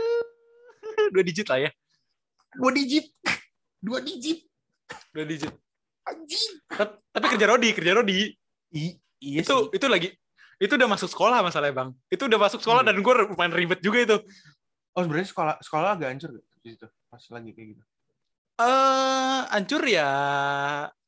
[1.11, 1.69] dua digit lah ya.
[2.51, 3.05] Dua digit.
[3.77, 4.39] Dua digit.
[5.11, 5.53] Dua digit.
[6.01, 6.45] Anjing.
[7.07, 8.33] Tapi kerja Rodi, kerja Rodi.
[8.71, 9.77] I- iya itu sih.
[9.77, 10.09] itu lagi
[10.57, 12.89] itu udah masuk sekolah masalahnya bang itu udah masuk sekolah Hmm.
[12.89, 14.17] dan gue lumayan ribet juga itu
[14.91, 17.83] Oh, sebenarnya sekolah sekolah agak hancur gak di situ pas lagi kayak gitu.
[18.57, 20.09] eh hancur ya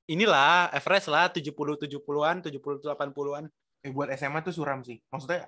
[0.10, 3.46] inilah average lah 70 70-an 70 80-an
[3.84, 4.96] Eh buat SMA tuh suram sih.
[5.12, 5.44] Maksudnya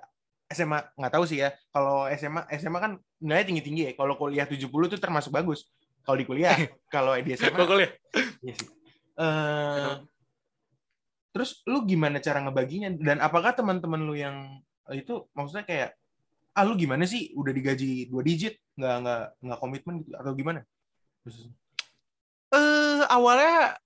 [0.52, 1.56] SMA nggak tahu sih ya.
[1.72, 3.92] Kalau SMA SMA kan nilainya tinggi-tinggi ya.
[3.96, 5.64] Kalau kuliah 70 tuh termasuk bagus.
[6.04, 6.52] Kalau di kuliah,
[6.94, 7.90] kalau di SMA Gua kuliah
[8.44, 8.68] Iya sih.
[9.16, 9.92] Eh,
[11.32, 12.92] terus lu gimana cara ngebaginya?
[12.92, 14.60] Dan apakah teman-teman lu yang
[14.92, 15.90] itu maksudnya kayak
[16.56, 20.60] ah lu gimana sih udah digaji dua digit nggak nggak nggak komitmen gitu atau gimana?
[22.52, 23.80] Eh awalnya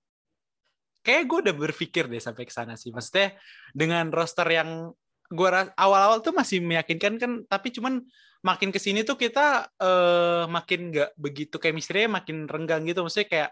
[1.01, 3.35] kayak gue udah berpikir deh sampai ke sana sih maksudnya
[3.73, 4.93] dengan roster yang
[5.31, 8.03] gue awal-awal tuh masih meyakinkan kan tapi cuman
[8.41, 13.49] makin ke sini tuh kita eh makin nggak begitu chemistry-nya makin renggang gitu maksudnya kayak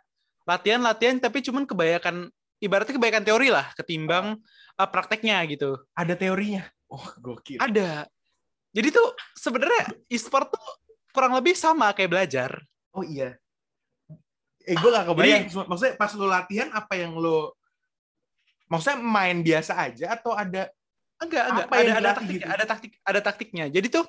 [0.49, 2.27] latihan-latihan tapi cuman kebanyakan
[2.59, 4.41] ibaratnya kebanyakan teori lah ketimbang
[4.75, 6.65] eh, prakteknya gitu ada teorinya.
[6.89, 7.61] Oh gokil.
[7.61, 8.09] ada
[8.73, 10.67] jadi tuh sebenarnya e-sport tuh
[11.13, 12.51] kurang lebih sama kayak belajar
[12.93, 13.37] Oh iya.
[14.67, 15.43] Eh gue gak kebayang.
[15.47, 17.51] Maksudnya pas lu latihan apa yang lu
[18.69, 20.69] maksudnya main biasa aja atau ada
[21.19, 21.65] Enggak, enggak.
[21.67, 22.47] Apa Ada yang ada taktik, gitu?
[22.47, 23.65] ada taktik, ada taktiknya.
[23.67, 24.05] Jadi tuh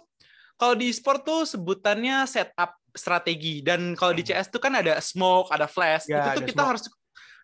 [0.54, 5.50] kalau di sport tuh sebutannya setup strategi dan kalau di CS tuh kan ada smoke,
[5.50, 6.06] ada flash.
[6.06, 6.14] Hmm.
[6.14, 6.70] Ya, itu tuh kita smoke.
[6.70, 6.84] harus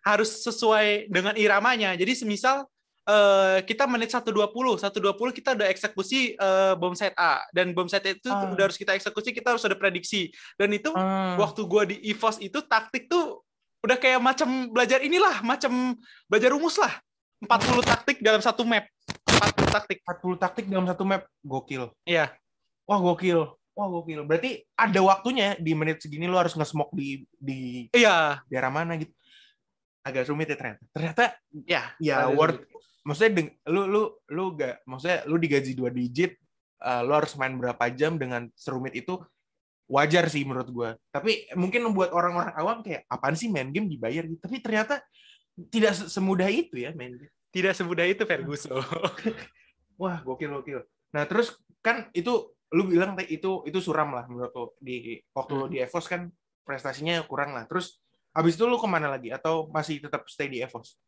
[0.07, 1.91] harus sesuai dengan iramanya.
[1.99, 2.63] Jadi semisal
[3.07, 4.35] eh, kita menit 120,
[4.75, 8.51] 120 kita udah eksekusi eh, bom set A dan bom set itu Ah.
[8.51, 10.27] udah harus kita eksekusi, kita harus ada prediksi.
[10.59, 11.39] Dan itu Hmm.
[11.39, 13.39] waktu gua di EVOS itu taktik tuh
[13.79, 15.95] udah kayak macam belajar inilah, macam
[16.27, 16.91] belajar rumus lah.
[17.39, 18.83] 40 taktik dalam satu map.
[19.29, 20.01] 40 taktik.
[20.03, 21.93] 40 taktik dalam satu map gokil.
[22.03, 22.33] Iya.
[22.83, 23.45] Wah gokil.
[23.77, 24.25] Wah gokil.
[24.25, 29.13] Berarti ada waktunya di menit segini lu harus nge-smoke di di Iya, daerah mana gitu.
[30.01, 30.81] Agak rumit ya ternyata.
[30.89, 31.23] Ternyata
[31.63, 31.81] ya.
[32.01, 32.59] ya Ada worth.
[33.07, 36.35] Maksudnya deng- lu lu lu gak maksudnya lu digaji dua digit
[36.83, 39.15] eh, lu harus main berapa jam dengan serumit itu
[39.87, 40.89] wajar sih menurut gua.
[41.15, 44.35] Tapi mungkin buat orang-orang awam kayak apaan sih main game dibayar gitu.
[44.43, 44.99] Tapi ternyata
[45.71, 47.31] tidak se- semudah itu ya main game.
[47.55, 48.83] Tidak semudah itu Ferguson.
[50.01, 50.83] Wah, gokil gokil.
[51.15, 55.65] Nah, terus kan itu lu bilang itu itu suram lah menurut lu di waktu lu
[55.65, 55.73] Hmm.
[55.73, 56.27] di EVOS kan
[56.67, 57.63] prestasinya kurang lah.
[57.63, 58.03] Terus
[58.35, 60.99] habis itu lu ke mana lagi atau masih tetap stay di EVOS?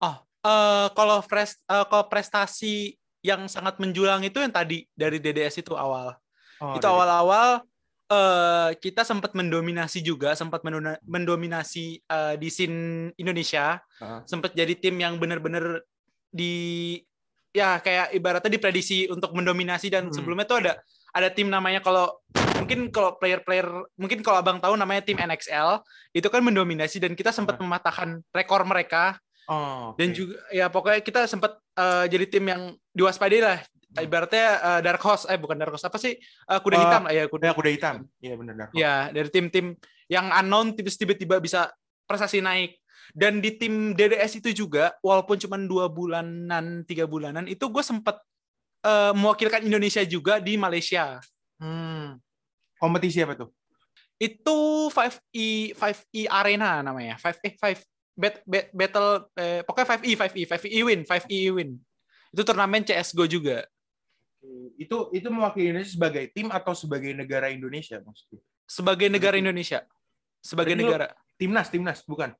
[0.00, 5.76] oh, eh, kalau pres kalau prestasi yang sangat menjulang itu yang tadi dari DDS itu
[5.76, 6.16] awal.
[6.60, 7.64] Oh, itu awal-awal
[8.10, 10.64] eh, kita sempat mendominasi juga, sempat
[11.04, 13.80] mendominasi eh, di scene Indonesia.
[14.00, 14.20] Heeh.
[14.24, 15.84] Sempat jadi tim yang benar-benar
[16.32, 16.96] di
[17.50, 20.14] ya kayak ibaratnya diprediksi untuk mendominasi dan Hmm.
[20.14, 20.72] sebelumnya tuh ada
[21.10, 22.14] ada tim namanya kalau
[22.62, 23.66] mungkin kalau player-player
[23.98, 25.82] mungkin kalau abang tahu namanya tim NXL
[26.14, 29.18] itu kan mendominasi dan kita sempat mematahkan rekor mereka
[29.50, 30.14] Oh, dan oke.
[30.14, 33.58] juga ya pokoknya kita sempat eh, jadi tim yang diwaspadai lah
[33.96, 37.24] ibaratnya eh, dark horse eh bukan dark horse apa sih Eh, kuda hitam lah ya
[37.26, 37.94] kuda Ya, kuda hitam.
[38.16, 38.78] Iya benar Dark Horse.
[38.78, 39.74] ya dari tim-tim
[40.06, 41.66] yang unknown tiba- tiba-tiba bisa
[42.04, 42.78] prestasi naik
[43.10, 48.22] dan di tim DDS itu juga walaupun cuma dua bulanan tiga bulanan itu gue sempat
[48.80, 51.18] eh, mewakilkan Indonesia juga di Malaysia
[51.58, 52.16] Hmm.
[52.76, 53.50] Kompetisi apa tuh?
[54.16, 54.56] itu
[54.88, 57.84] 5E 5E Arena namanya 5 eh 5
[58.20, 61.70] bat, bat- battle eh, pokoknya 5E 5E 5E win 5E win
[62.30, 63.64] itu turnamen CS:GO juga
[64.76, 68.40] Itu itu mewakili Indonesia sebagai tim atau sebagai negara Indonesia maksudnya?
[68.64, 69.84] sebagai negara Indonesia
[70.40, 72.36] sebagai lu- negara Timnas, timnas, bukan?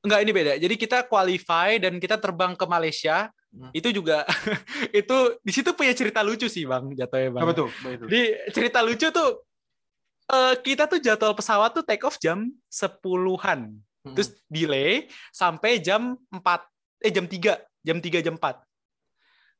[0.00, 0.52] Enggak, ini beda.
[0.56, 3.28] Jadi kita qualify dan kita terbang ke Malaysia.
[3.52, 3.68] Hmm.
[3.76, 4.24] Itu juga
[4.96, 7.44] itu di situ punya cerita lucu sih, Bang, jatuhnya, Bang.
[7.44, 7.68] Apa tuh?
[8.08, 8.22] Jadi
[8.56, 9.44] cerita lucu tuh
[10.32, 13.68] eh, kita tuh jadwal pesawat tuh take off jam 10-an.
[14.00, 14.16] Hmm.
[14.16, 16.64] Terus delay sampai jam 4
[17.00, 18.60] eh jam 3, jam 3 jam 4.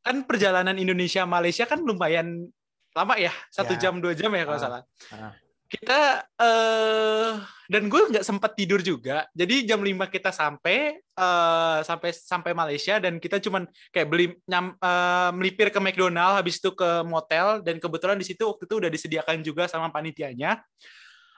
[0.00, 2.48] Kan perjalanan Indonesia Malaysia kan lumayan
[2.96, 3.86] lama ya, satu Ya.
[3.88, 4.64] jam dua jam ya kalau Ah.
[4.64, 4.82] salah.
[5.12, 5.34] Ah.
[5.70, 7.32] kita eh
[7.70, 9.30] dan gue nggak sempat tidur juga.
[9.30, 14.74] Jadi jam 5 kita sampai eh sampai sampai Malaysia dan kita cuman kayak beli nyam,
[14.74, 18.90] eh, melipir ke McDonald habis itu ke motel dan kebetulan di situ waktu itu udah
[18.90, 20.58] disediakan juga sama panitianya.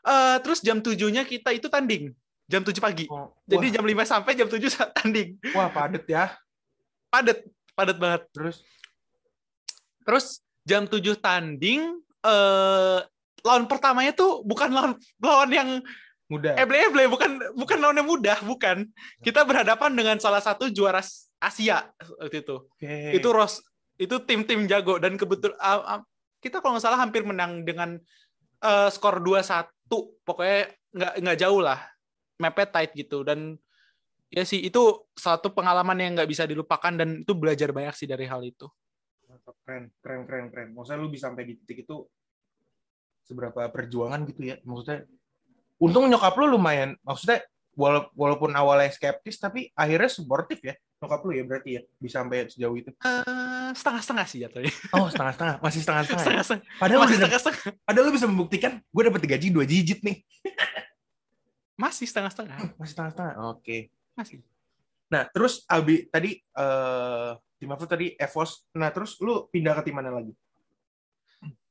[0.01, 2.17] Eh terus jam 7-nya kita itu tanding.
[2.51, 3.07] Jam 7 pagi.
[3.09, 4.59] Oh, Jadi wah, jam 5 sampai jam 7
[4.97, 5.39] tanding.
[5.55, 6.37] wah padet ya.
[7.09, 8.23] Padet, padet banget.
[8.33, 8.57] Terus
[10.03, 10.27] Terus
[10.67, 11.81] jam 7 tanding
[12.23, 12.99] eh
[13.43, 15.71] lawan pertamanya tuh bukan lawan lawan yang
[16.31, 16.55] muda.
[16.55, 18.87] eble-eble, bukan bukan lawan yang mudah, bukan.
[19.23, 21.03] Kita berhadapan dengan salah satu juara
[21.43, 21.91] Asia
[22.23, 22.57] waktu itu.
[22.63, 23.19] Oke.
[23.19, 23.63] Itu Ros
[23.99, 26.01] itu tim-tim jago dan kebetul ah, ah,
[26.43, 27.99] kita kalau nggak salah hampir menang dengan
[28.63, 29.67] eh, skor 2-1.
[30.23, 31.79] Pokoknya nggak nggak jauh lah.
[32.43, 33.55] Mepet tight gitu dan
[34.29, 34.83] ya sih itu
[35.15, 38.67] satu pengalaman yang nggak bisa dilupakan dan itu belajar banyak sih dari hal itu.
[39.63, 40.69] Keren, keren, keren, keren.
[40.75, 42.05] Maksudnya lu bisa sampai di titik itu
[43.23, 44.57] seberapa perjuangan gitu ya.
[44.61, 45.07] Maksudnya,
[45.79, 46.99] untung nyokap lu lumayan.
[47.01, 47.41] Maksudnya,
[47.73, 50.75] wala- walaupun awalnya skeptis, tapi akhirnya suportif ya.
[51.01, 52.91] Nyokap lu ya berarti ya, bisa sampai sejauh itu.
[52.93, 54.73] Eh, setengah-setengah sih jatuhnya.
[54.93, 55.57] Oh, setengah-setengah.
[55.59, 56.27] Masih setengah-setengah ya?
[56.29, 56.65] Setengah-setengah.
[56.77, 57.63] Padahal, Masih udah- setengah-setengah.
[57.89, 60.17] padahal lu bisa membuktikan, gue dapet gaji dua digit nih.
[61.77, 62.77] Masih setengah-setengah.
[62.77, 63.35] Masih setengah-setengah.
[63.53, 63.93] Oke.
[64.15, 64.45] Masih.
[65.13, 68.17] Nah, terus Albi, tadi, eh tim apa tadi?
[68.17, 68.65] Evos.
[68.75, 70.33] Nah, terus lu pindah ke tim mana lagi?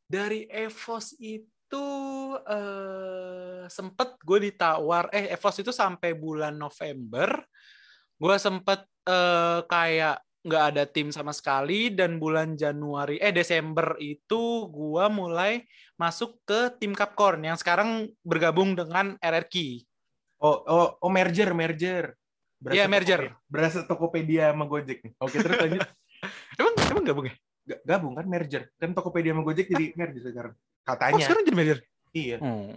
[0.05, 1.83] Dari Evos itu
[2.45, 7.39] eh sempet gue ditawar eh Evos itu sampai bulan November
[8.19, 14.67] gue sempet eh kayak nggak ada tim sama sekali dan bulan Januari eh Desember itu
[14.67, 15.63] gue mulai
[15.95, 19.85] masuk ke tim Capcorn yang sekarang bergabung dengan RRQ.
[20.41, 22.17] Oh, oh, oh merger, merger.
[22.61, 23.21] Iya, merger.
[23.29, 25.13] Tokopedia- Berasa Tokopedia sama Gojek nih.
[25.17, 25.81] Oke, terus lanjut.
[26.59, 27.33] Emang emang gabung ya?
[27.61, 28.69] G- Gabung kan merger.
[28.75, 30.53] Kan Tokopedia sama Gojek jadi merger sekarang.
[30.53, 31.23] Oh Katanya.
[31.23, 31.79] sekarang jadi manajer.
[32.11, 32.37] Iya.
[32.37, 32.73] Hmm.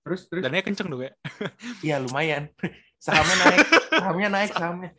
[0.00, 1.12] Terus terus Dananya kenceng dong ya.
[1.86, 2.48] iya lumayan.
[2.98, 3.60] Sahamnya naik,
[3.94, 4.90] sahamnya naik, sahamnya.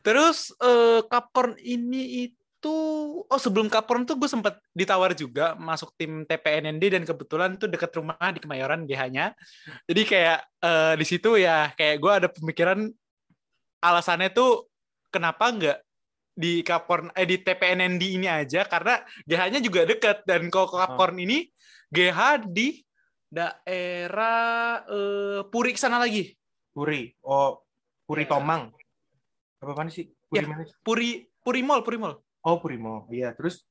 [0.00, 6.22] Terus eh, Capcorn ini itu oh sebelum Capcorn tuh gue sempat ditawar juga masuk tim
[6.24, 9.34] TPNND dan kebetulan tuh deket rumah di Kemayoran GH-nya.
[9.84, 12.88] Jadi kayak eh, di situ ya kayak gue ada pemikiran
[13.84, 14.70] alasannya tuh
[15.12, 15.78] kenapa nggak
[16.34, 18.98] di Capcorn eh di TPNND ini aja karena
[19.28, 21.46] GH-nya juga deket dan kalau Capcorn ini
[21.94, 22.82] GH di
[23.30, 26.30] daerah eh, Puri sana lagi.
[26.74, 27.10] Puri.
[27.22, 27.62] Oh,
[28.06, 28.34] Puri Iya.
[28.34, 28.62] Tomang.
[29.62, 30.10] Apa apaan sih?
[30.26, 30.50] Puri Ya.
[30.50, 30.74] mana sih?
[30.82, 32.18] Puri Puri Mall, Puri Mall.
[32.44, 33.08] Oh, Puri Mall.
[33.08, 33.64] Iya, terus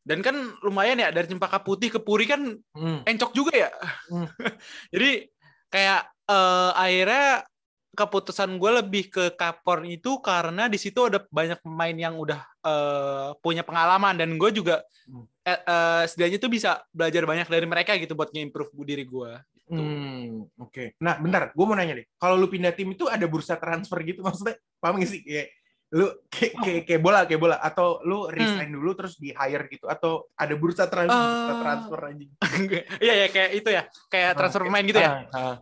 [0.00, 0.32] Dan kan
[0.64, 3.70] lumayan ya dari Cempaka Putih ke Puri kan hmm, encok juga ya.
[4.08, 4.26] Hmm.
[4.96, 5.28] Jadi
[5.68, 7.44] kayak eh, akhirnya
[7.90, 13.28] keputusan gue lebih ke Capcorn itu karena di situ ada banyak pemain yang udah eh,
[13.44, 15.26] punya pengalaman dan gue juga Hmm.
[15.42, 19.30] eh, eh, setidaknya tuh bisa belajar banyak dari mereka gitu buat nge-improve diri gue.
[19.66, 20.94] hmm, oke.
[21.02, 22.06] Nah, bentar, gue mau nanya deh.
[22.14, 24.54] Kalau lu pindah tim itu ada bursa transfer gitu maksudnya?
[24.78, 25.26] Paham gak sih?
[25.26, 25.50] Kayak
[25.90, 29.90] lu kayak, kayak, kayak bola, kayak bola atau lu resign dulu terus di hire gitu
[29.90, 32.26] atau ada bursa transfer, bursa Eh, transfer aja.
[33.04, 35.26] Iya ya kayak itu ya, kayak transfer pemain gitu ya.
[35.34, 35.56] Ah, ah.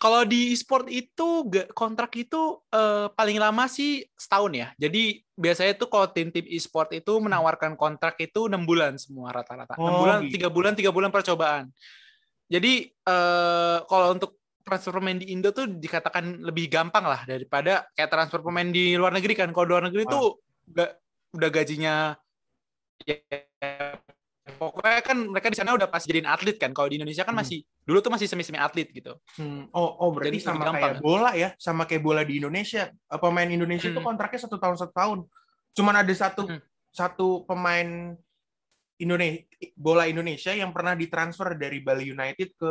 [0.00, 1.44] Kalau di e-sport itu
[1.76, 4.68] kontrak itu eh, paling lama sih setahun ya.
[4.78, 9.76] Jadi biasanya tuh kalau tim-tim e-sport itu menawarkan kontrak itu enam bulan semua rata-rata.
[9.76, 10.40] Enam Oh, bulan, gitu.
[10.40, 11.68] tiga bulan, tiga bulan percobaan.
[12.46, 14.39] Jadi eh, kalau untuk
[14.70, 19.10] transfer pemain di Indo tuh dikatakan lebih gampang lah daripada kayak transfer pemain di luar
[19.10, 19.50] negeri kan.
[19.50, 20.10] Kalau di luar negeri Ah.
[20.14, 20.24] tuh
[20.70, 20.88] udah,
[21.34, 21.94] udah gajinya
[23.02, 23.18] ya,
[24.54, 26.70] pokoknya kan mereka di sana udah pas jadiin atlet kan.
[26.70, 27.42] Kalau di Indonesia kan Hmm.
[27.42, 29.18] masih dulu tuh masih semi-semi atlet gitu.
[29.34, 31.00] Hmm, Oh, oh berarti Jadi sama gampang kayak ya?
[31.02, 32.86] bola ya, sama kayak bola di Indonesia.
[32.86, 34.08] Eh, Pemain Indonesia itu Hmm.
[34.14, 35.18] kontraknya satu tahun satu tahun.
[35.74, 36.60] Cuman ada satu Hmm.
[36.90, 38.14] satu pemain
[39.00, 39.46] Indonesia
[39.80, 42.70] bola Indonesia yang pernah ditransfer dari Bali United ke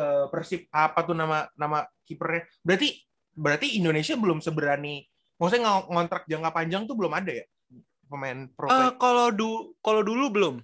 [0.00, 0.64] ke Persib.
[0.72, 2.48] Apa tuh nama nama kipernya?
[2.64, 2.96] Berarti
[3.36, 5.04] berarti Indonesia belum seberani.
[5.36, 7.44] Maksudnya ng- ngontrak jangka panjang tuh belum ada ya
[8.08, 8.66] pemain pro.
[8.66, 8.96] Player?
[8.96, 10.54] kalau du kalau dulu belum.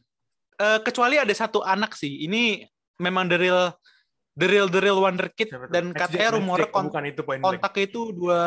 [0.57, 2.25] Eh, kecuali ada satu anak sih.
[2.25, 2.65] Ini
[2.97, 3.77] memang the real
[4.33, 6.73] the real the real wonder kid Siapa dan Next katanya rumornya Jack.
[6.73, 7.43] Oh, kon- bukan itu blank.
[7.45, 8.41] kontaknya itu dua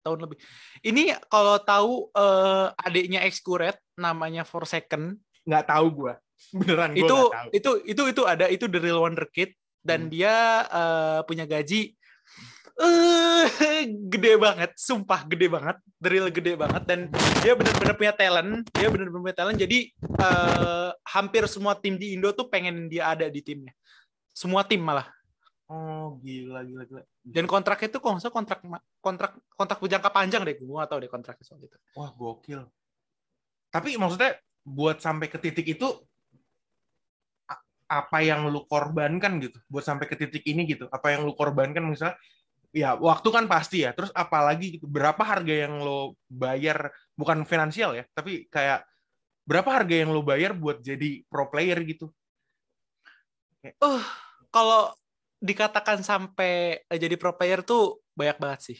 [0.00, 0.36] tahun lebih.
[0.80, 6.14] Ini kalau tahu eh, adiknya ex Kuret namanya For Second nggak tahu gua.
[6.56, 7.48] Beneran gua itu nggak tahu.
[7.52, 10.10] itu itu itu ada itu the real wonder kid dan Hmm.
[10.12, 10.34] dia
[10.68, 11.96] eh, punya gaji
[12.80, 17.12] eh gede banget, sumpah gede banget, real gede banget dan
[17.44, 19.58] dia benar-benar punya talent, dia benar-benar punya talent.
[19.60, 23.76] Jadi eh, hampir semua tim di Indo tuh pengen dia ada di timnya,
[24.32, 25.12] semua tim malah.
[25.70, 27.02] Oh, gila gila gila.
[27.20, 28.58] Dan kontraknya itu kalau nggak salah kontrak
[28.98, 31.76] kontrak kontrak berjangka panjang deh, gue nggak tahu deh kontraknya soal itu.
[31.94, 32.64] Wah, gokil.
[33.70, 35.88] Tapi maksudnya buat sampai ke titik itu
[37.90, 41.82] apa yang lu korbankan gitu buat sampai ke titik ini gitu apa yang lu korbankan
[41.82, 42.14] misalnya
[42.70, 47.98] ya waktu kan pasti ya terus apalagi gitu berapa harga yang lo bayar bukan finansial
[47.98, 48.86] ya tapi kayak
[49.42, 52.14] berapa harga yang lo bayar buat jadi pro player gitu
[53.60, 54.00] Uh,
[54.48, 54.88] kalau
[55.40, 58.78] dikatakan sampai eh, jadi pro player tuh banyak banget sih.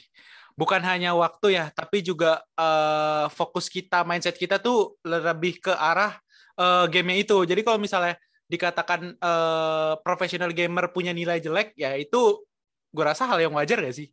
[0.57, 6.17] Bukan hanya waktu ya, tapi juga eh, fokus kita, mindset kita tuh lebih ke arah
[6.57, 7.45] eh, game itu.
[7.45, 8.17] Jadi kalau misalnya
[8.51, 12.43] dikatakan eh, professional gamer punya nilai jelek, ya itu
[12.91, 14.11] gue rasa hal yang wajar gak sih?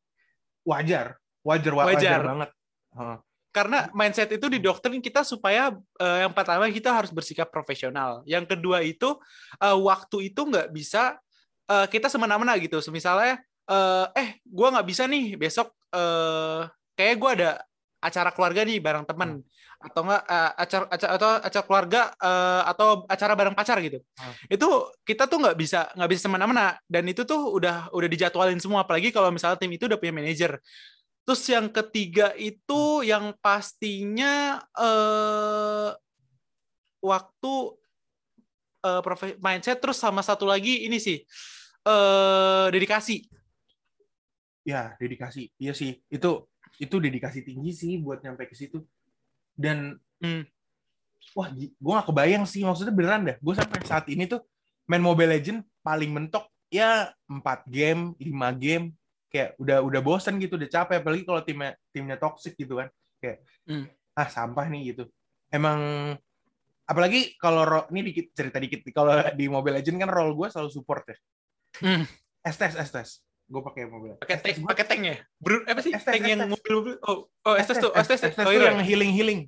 [0.68, 1.16] wajar
[1.48, 2.22] wajar wa- wajar, Wajar.
[2.28, 2.50] banget
[2.98, 3.18] Heeh.
[3.56, 8.22] Karena mindset itu didoktrin kita supaya eh, yang pertama kita harus bersikap profesional.
[8.30, 9.18] Yang kedua itu
[9.58, 11.18] eh, waktu itu nggak bisa
[11.66, 12.78] eh, kita semena-mena gitu.
[12.94, 17.50] Misalnya eh, eh gue nggak bisa nih besok eh kayak gue ada
[17.98, 19.42] acara keluarga nih bareng temen
[19.78, 24.02] atau enggak eh, acara, acara atau acara keluarga eh, atau acara bareng pacar gitu.
[24.18, 24.34] Hmm.
[24.50, 24.68] Itu
[25.06, 29.14] kita tuh nggak bisa nggak bisa semena-mena dan itu tuh udah udah dijadwalin semua apalagi
[29.14, 30.58] kalau misalnya tim itu udah punya manajer.
[31.28, 35.90] Terus yang ketiga itu yang pastinya eh
[37.04, 37.54] waktu
[39.04, 41.20] profe- mindset terus sama satu lagi ini sih
[41.84, 43.28] eh dedikasi.
[44.68, 46.32] ya dedikasi iya sih itu
[46.80, 48.84] itu dedikasi tinggi sih buat nyampe ke situ
[49.58, 50.46] dan Hmm.
[51.38, 54.42] wah gue gak kebayang sih maksudnya beneran dah gue sampai saat ini tuh
[54.90, 58.86] main Mobile Legend paling mentok ya 4 game 5 game.
[59.28, 61.04] Kayak udah udah bosan gitu udah capek.
[61.04, 62.88] Apalagi kalau timnya timnya toxic gitu kan.
[63.20, 63.86] Kayak Hmm.
[64.16, 65.04] ah sampah nih gitu.
[65.52, 65.80] Emang
[66.88, 68.82] apalagi kalau ini dikit cerita dikit.
[68.96, 71.18] Kalau di Mobile Legend kan role gue selalu support ya.
[71.84, 72.04] Hmm.
[72.48, 75.16] estes estes gue pakai mobile Pakai tank, Estes pakai tank ya?
[75.40, 75.92] Bro, apa sih?
[75.96, 76.52] Estes, tank yang Estes.
[76.52, 76.94] mobil-mobil.
[77.02, 78.20] Oh, oh Estes tuh, Estes.
[78.20, 78.72] estes Oh, tuh iya.
[78.72, 79.40] yang healing healing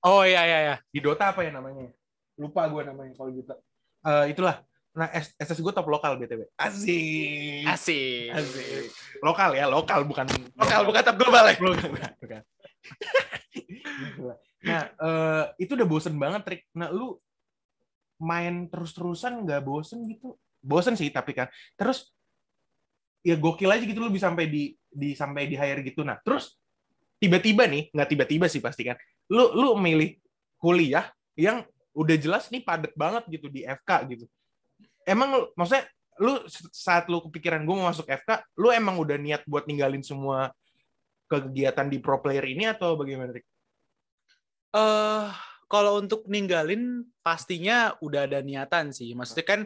[0.00, 0.76] Oh iya iya iya.
[0.88, 1.88] di Dota apa ya namanya
[2.36, 3.52] lupa gue namanya kalau gitu
[4.00, 8.32] Eh, itulah nah S- SS gue top lokal btw asik Asik.
[8.32, 10.24] asik lokal ya lokal bukan
[10.56, 11.54] Lokal bukan top global ya.
[11.54, 12.42] bukan bukan, bukan.
[14.66, 17.16] nah eh, itu udah bosen banget trik nah lu
[18.18, 22.12] main terus-terusan nggak bosen gitu bosen sih tapi kan terus
[23.20, 26.56] ya gokil aja gitu lu bisa sampai di di sampai di hire gitu nah terus
[27.20, 28.96] tiba-tiba nih nggak tiba-tiba sih pasti kan
[29.30, 30.16] lu lu milih
[30.56, 34.24] kuliah yang udah jelas nih padet banget gitu di FK gitu
[35.04, 35.84] emang maksudnya
[36.20, 40.52] lu saat lu kepikiran gue mau masuk FK lu emang udah niat buat ninggalin semua
[41.30, 43.30] kegiatan di pro player ini atau bagaimana?
[43.38, 45.26] Eh,
[45.70, 49.14] kalau untuk ninggalin pastinya udah ada niatan sih.
[49.14, 49.60] Maksudnya kan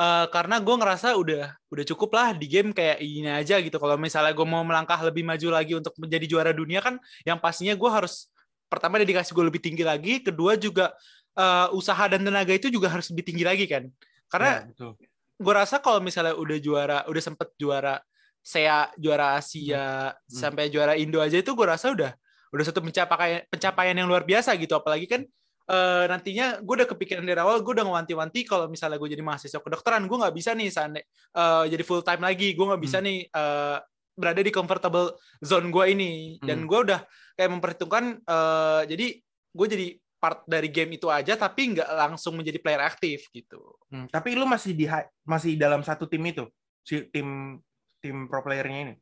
[0.00, 3.76] eh, karena gue ngerasa udah udah cukup lah di game kayak ini aja gitu.
[3.76, 6.96] Kalau misalnya gue mau melangkah lebih maju lagi untuk menjadi juara dunia kan,
[7.28, 8.32] yang pastinya gue harus
[8.72, 10.96] pertama dedikasi gue lebih tinggi lagi, kedua juga
[11.36, 13.84] eh, usaha dan tenaga itu juga harus lebih tinggi lagi kan.
[14.30, 14.94] Karena Ya,
[15.40, 17.96] gue rasa kalau misalnya udah juara, udah sempet juara
[18.40, 22.12] saya juara Asia sampai juara Indo aja itu gue rasa udah
[22.50, 24.72] udah satu pencapaian pencapaian yang luar biasa gitu.
[24.76, 25.22] Apalagi kan
[25.70, 29.62] eh, nantinya gue udah kepikiran dari awal gue udah ngewanti-wanti kalau misalnya gue jadi mahasiswa
[29.62, 33.06] kedokteran gue nggak bisa nih seandai- eh, jadi full time lagi gue nggak bisa Hmm.
[33.06, 33.78] nih eh,
[34.18, 36.10] berada di comfortable zone gue ini
[36.42, 36.68] dan Hmm.
[36.68, 37.00] gue udah
[37.34, 39.06] kayak memperhitungkan eh, jadi
[39.50, 39.86] gue jadi
[40.20, 43.72] part dari game itu aja tapi nggak langsung menjadi player aktif gitu.
[43.88, 44.84] Hmm, tapi lu masih di
[45.24, 46.44] masih dalam satu tim itu
[46.84, 47.56] si tim
[48.00, 48.94] tim pro playernya ini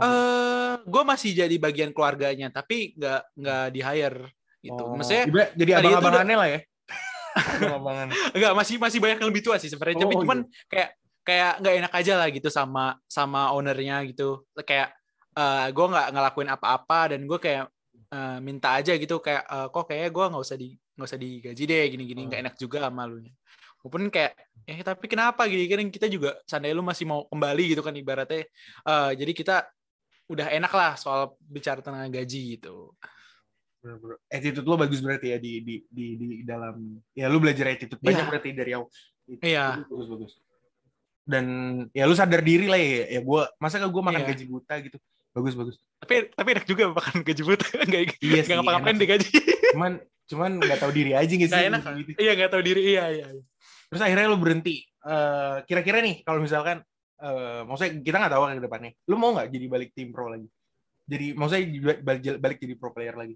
[0.00, 4.82] Eh, gue masih jadi bagian keluarganya, tapi nggak nggak di hire gitu.
[4.82, 5.24] Oh, Maksudnya
[5.56, 6.60] jadi abang-abangannya lah ya?
[7.60, 8.08] Abang-abangan.
[8.36, 10.04] Nggak masih masih banyak yang lebih tua sih sebenarnya.
[10.04, 10.88] Tapi Oh, cuman kayak
[11.20, 14.44] kayak nggak enak aja lah gitu sama sama ownernya gitu.
[14.66, 14.92] Kayak
[15.30, 17.64] eh gue nggak ngelakuin apa-apa dan gue kayak
[18.10, 19.22] eh, minta aja gitu.
[19.22, 22.20] Kayak eh, kok kayaknya gue nggak usah di nggak usah digaji deh gini-gini.
[22.28, 23.24] Nggak enak juga sama lu
[23.80, 24.36] Walaupun kayak
[24.68, 25.48] eh tapi kenapa?
[25.48, 28.44] Gini kan kita juga seandainya lu masih mau kembali gitu kan ibaratnya.
[28.84, 29.56] Eh, jadi kita
[30.30, 32.94] udah enak lah soal bicara tentang gaji gitu.
[33.80, 34.16] Bener-bener.
[34.26, 36.76] attitude lo bagus berarti ya di di di, di dalam
[37.10, 38.28] ya lu belajar attitude banyak Iya.
[38.28, 38.88] berarti dari awal
[39.24, 39.66] Itu Iya.
[39.82, 40.32] bagus bagus
[41.22, 41.44] dan
[41.90, 44.28] ya lu sadar diri lah ya ya gue masa gak gue makan Iya.
[44.28, 44.98] gaji buta gitu
[45.30, 49.02] bagus bagus Tapi tapi enak juga makan gaji buta enggak iya enggak ngapa-ngapain enak.
[49.02, 49.28] digaji.
[49.70, 49.92] cuman
[50.26, 51.82] cuman nggak tahu diri aja gitu Nggak enak.
[52.00, 52.10] gitu.
[52.18, 52.80] Iya nggak tahu diri.
[52.86, 53.26] Iya iya.
[53.86, 56.84] terus akhirnya lu berhenti Eh, kira-kira nih kalau misalkan
[57.16, 60.28] eh maksudnya kita nggak tahu kan ke depannya lu mau nggak jadi balik tim pro
[60.28, 60.44] lagi
[61.02, 61.62] jadi maksudnya
[61.98, 63.32] balik, balik jadi pro player lagi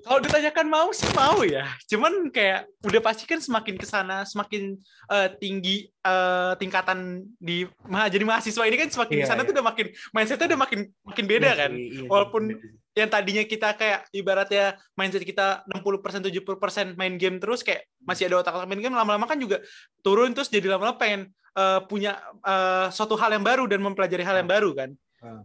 [0.00, 1.68] Kalau ditanyakan mau sih mau ya.
[1.84, 4.76] Cuman kayak udah pasti kan semakin ke sana semakin
[5.06, 6.98] eh, tinggi eh, tingkatan
[7.36, 9.46] di ma- jadi mahasiswa ini kan semakin Iya, ke sana iya.
[9.46, 11.70] tuh udah makin mindsetnya udah makin makin beda Iya kan.
[11.72, 12.58] sih, iya Walaupun sih.
[12.90, 18.42] yang tadinya kita kayak ibaratnya mindset kita 60% 70% main game terus kayak masih ada
[18.42, 19.62] otak main game lama-lama kan juga
[20.00, 24.38] turun terus jadi lama-lama pengen eh, punya eh, suatu hal yang baru dan mempelajari hal
[24.38, 24.90] yang baru kan.
[25.20, 25.44] Ah.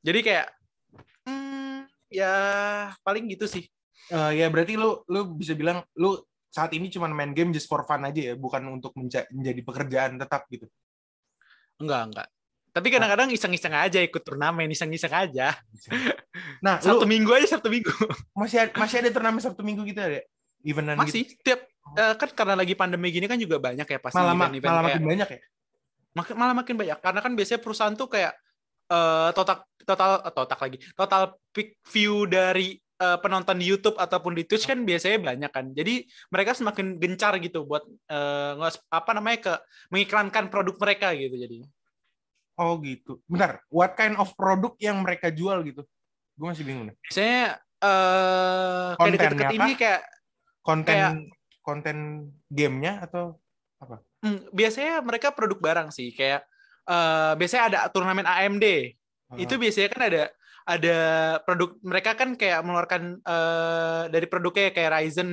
[0.00, 0.46] Jadi kayak
[2.16, 2.32] ya
[3.04, 3.68] paling gitu sih.
[4.08, 6.16] Eh, ya berarti lu lu bisa bilang lu
[6.48, 10.16] saat ini cuma main game just for fun aja ya, bukan untuk menja- menjadi pekerjaan
[10.16, 10.64] tetap gitu.
[11.76, 12.28] Enggak, enggak.
[12.72, 15.52] Tapi kadang-kadang iseng-iseng aja ikut turnamen, iseng-iseng aja.
[16.60, 17.88] Nah, Sabtu lu minggu aja Sabtu minggu.
[18.40, 20.20] masih ada, masih ada turnamen Sabtu Minggu gitu ada?
[20.60, 21.40] Evenan Masih gitu.
[21.44, 21.60] tiap
[21.96, 24.82] eh, kan karena lagi pandemi gini kan juga banyak ya pasti Malah, ma- event-event malah
[24.84, 25.40] kayak makin banyak ya?
[26.12, 28.32] makin malah makin banyak karena kan biasanya perusahaan tuh kayak
[28.86, 34.32] eh, total total eh, total lagi total peak view dari eh, penonton di YouTube ataupun
[34.32, 37.82] di Twitch kan biasanya banyak kan jadi mereka semakin gencar gitu buat
[38.56, 39.54] nge- apa namanya ke
[39.90, 41.66] mengiklankan produk mereka gitu jadi
[42.56, 43.20] Oh gitu.
[43.28, 45.84] Bentar, what kind of produk yang mereka jual gitu?
[46.40, 46.96] Gue masih bingung nih.
[47.04, 50.02] biasanya eh kayak Kontennya deket-deket ini kayak
[50.64, 51.16] Konten Kayak-
[51.60, 51.96] konten
[52.48, 53.36] gamenya atau
[54.24, 56.48] hmm, biasanya mereka produk barang sih kayak
[56.86, 58.66] eh, biasanya ada turnamen AMD
[59.26, 59.34] Ah.
[59.36, 60.22] itu biasanya kan ada
[60.64, 60.96] ada
[61.42, 65.30] produk mereka kan kayak mengeluarkan eh, dari produknya kayak Ryzen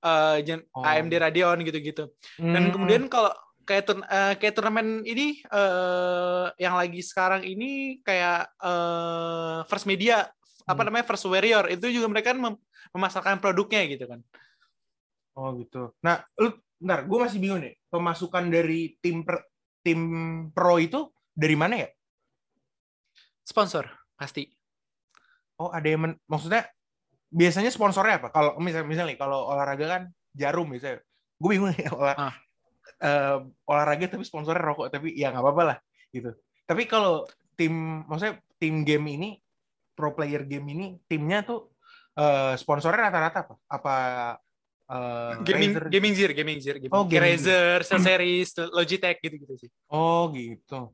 [0.00, 0.80] eh, gen- Oh.
[0.80, 3.28] AMD Radeon gitu-gitu dan Hmm, kemudian kalau
[3.62, 10.24] kayak turn, eh, kayak turnamen ini eh, yang lagi sekarang ini kayak eh, First Media
[10.64, 10.88] apa Hmm.
[10.88, 14.20] namanya First Warrior itu juga mereka kan mem- memasarkan produknya gitu kan
[15.30, 15.94] Oh gitu.
[16.00, 17.78] Nah, lu bentar, gue masih bingung nih.
[17.86, 19.46] Pemasukan dari tim per-
[19.80, 20.00] tim
[20.52, 21.88] pro itu dari mana ya?
[23.42, 24.46] sponsor pasti
[25.60, 26.64] Oh, ada yang men- maksudnya
[27.28, 28.32] biasanya sponsornya apa?
[28.32, 30.02] Kalau misalnya misalnya kalau olahraga kan
[30.32, 31.04] jarum misalnya.
[31.36, 32.34] Gue bingung nih olah, Ah.
[32.96, 33.36] eh,
[33.68, 35.76] olahraga tapi sponsornya rokok tapi ya nggak apa-apa lah
[36.16, 36.32] gitu.
[36.64, 37.28] Tapi kalau
[37.60, 37.76] tim
[38.08, 39.28] maksudnya tim game ini
[39.92, 41.68] pro player game ini timnya tuh
[42.16, 43.54] eh, sponsornya rata-rata apa?
[43.68, 43.94] Apa
[44.90, 45.84] eh, gaming Razer?
[45.88, 46.90] gaming gear gaming gear gaming.
[46.92, 50.90] Oh, gaming Razer, Series, Logitech gitu-gitu sih Oh gitu.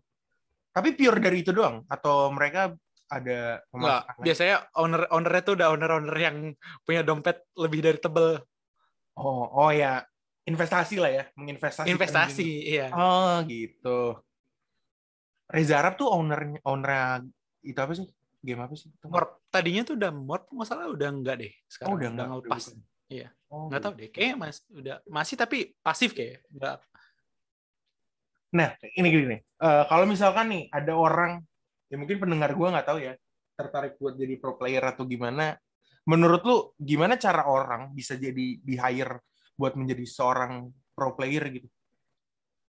[0.70, 2.76] Tapi pure dari itu doang atau mereka
[3.08, 4.02] ada lain?
[4.20, 6.36] biasanya owner ownernya tuh udah owner owner yang
[6.84, 8.42] punya dompet lebih dari tebel
[9.16, 10.04] Oh, oh ya
[10.44, 11.88] investasi lah ya, menginvestasi.
[11.88, 14.20] investasi iya Oh gitu.
[15.46, 17.22] Reza Arab tuh owner owner
[17.62, 18.06] itu apa sih?
[18.42, 18.90] Game apa sih?
[18.90, 19.06] Itu?
[19.08, 22.38] Morp tadinya tuh udah morp nggak salah udah enggak deh sekarang Oh, udah udah, enggak,
[22.44, 22.60] udah.
[23.06, 23.28] Iya.
[23.46, 24.00] Oh, nggak tahu gitu.
[24.02, 26.82] deh kayaknya mas udah masih tapi pasif kayak enggak
[28.56, 29.40] Nah, ini gini nih.
[29.42, 31.44] Eh, kalau misalkan nih ada orang,
[31.92, 33.12] ya mungkin pendengar gua nggak tahu ya,
[33.52, 35.60] tertarik buat jadi pro player atau gimana.
[36.08, 39.20] Menurut lu gimana cara orang bisa jadi di hire
[39.60, 41.68] buat menjadi seorang pro player gitu?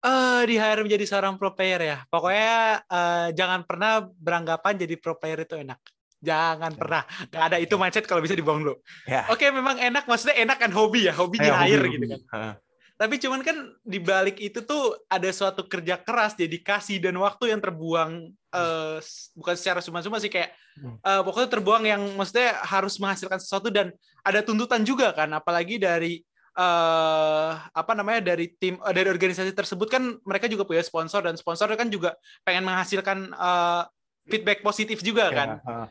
[0.00, 5.12] eh di hire menjadi seorang pro player ya pokoknya eh, jangan pernah beranggapan jadi pro
[5.20, 5.76] player itu enak
[6.20, 6.78] jangan Ya.
[6.78, 7.02] pernah.
[7.26, 8.76] nggak ada itu mindset kalau bisa dibuang dulu.
[9.04, 9.24] Ya.
[9.26, 10.04] oke memang enak.
[10.04, 12.22] Maksudnya enak kan hobi ya hobi di hobi, gitu kan.
[12.30, 12.54] Heeh.
[13.00, 17.56] Tapi cuman kan di balik itu tuh ada suatu kerja keras, dedikasi dan waktu yang
[17.58, 20.52] terbuang eh, s- bukan secara cuma-cuma sih kayak
[20.84, 23.88] eh, pokoknya terbuang yang maksudnya harus menghasilkan sesuatu dan
[24.20, 29.88] ada tuntutan juga kan, apalagi dari eh apa namanya dari tim eh, dari organisasi tersebut
[29.88, 33.82] kan mereka juga punya sponsor dan sponsor kan juga pengen menghasilkan eh,
[34.28, 35.48] feedback positif juga kan.
[35.56, 35.86] Ya, heeh.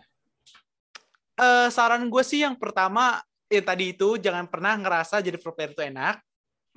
[1.39, 5.73] Eh saran gue sih yang pertama yang tadi itu jangan pernah ngerasa jadi pro player
[5.73, 6.21] itu enak.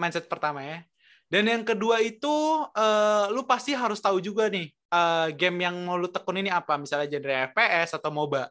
[0.01, 0.81] Mindset pertama ya.
[1.29, 2.33] Dan yang kedua itu
[2.73, 6.81] eh, lu pasti harus tahu juga nih eh, game yang mau lu tekun ini apa.
[6.81, 8.49] Misalnya genre FPS atau MOBA.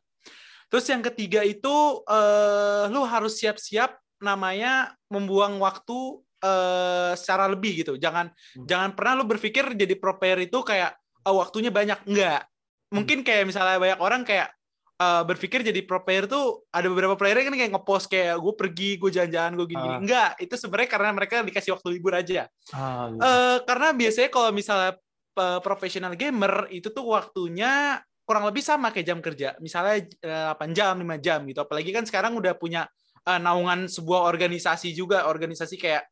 [0.69, 7.93] Terus yang ketiga itu eh, lu harus siap-siap namanya membuang waktu eh, secara lebih gitu.
[7.97, 8.65] Jangan Hmm.
[8.69, 10.93] jangan pernah lu berpikir jadi pro player itu kayak
[11.25, 12.05] oh, waktunya banyak.
[12.05, 12.45] Enggak.
[12.93, 14.53] Mungkin kayak misalnya banyak orang kayak
[15.01, 18.89] uh, berpikir jadi pro player tuh ada beberapa player kan kayak ngepost kayak gue pergi
[19.01, 19.97] gue jalan-jalan gue gini, Ah.
[19.97, 22.45] enggak itu sebenarnya karena mereka dikasih waktu libur aja.
[22.45, 23.17] Gitu.
[23.17, 24.91] Eh, karena biasanya kalau misalnya
[25.33, 29.57] eh, profesional gamer itu tuh waktunya kurang lebih sama kayak jam kerja.
[29.57, 31.59] Misalnya eh, 8 jam 5 jam gitu.
[31.65, 32.85] Apalagi kan sekarang udah punya
[33.25, 35.25] eh, naungan sebuah organisasi juga.
[35.25, 36.03] Organisasi kayak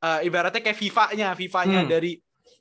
[0.00, 1.28] eh, ibaratnya kayak FIFA-nya.
[1.36, 1.90] FIFA-nya Hmm.
[1.90, 2.12] dari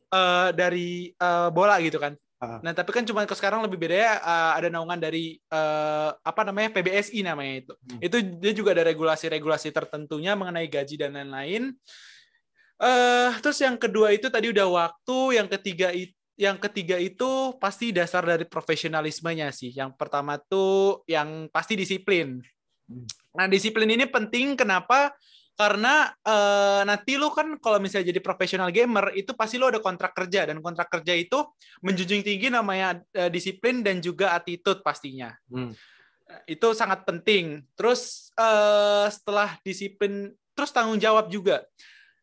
[0.08, 2.62] eh, dari eh, bola gitu kan Ah.
[2.62, 6.70] Nah, tapi kan cuma ke sekarang lebih bedanya uh, ada naungan dari uh, apa namanya
[6.70, 7.74] PBSI namanya itu.
[7.74, 8.00] Hmm.
[8.02, 11.74] Itu dia juga ada regulasi-regulasi tertentunya mengenai gaji dan lain-lain.
[12.78, 17.90] Eh, terus yang kedua itu tadi udah waktu, yang ketiga itu yang ketiga itu pasti
[17.90, 19.74] dasar dari profesionalismenya sih.
[19.74, 22.38] Yang pertama tuh yang pasti disiplin.
[22.86, 23.10] Hmm.
[23.34, 25.10] Nah, disiplin ini penting kenapa?
[25.58, 30.14] Karena eh, nanti lu kan kalau misalnya jadi profesional gamer itu pasti lu ada kontrak
[30.14, 31.42] kerja dan kontrak kerja itu
[31.82, 35.34] menjunjung tinggi namanya eh, disiplin dan juga attitude pastinya.
[35.50, 35.74] Hmm.
[36.44, 37.64] itu sangat penting.
[37.74, 41.64] Terus eh, setelah disiplin, terus tanggung jawab juga.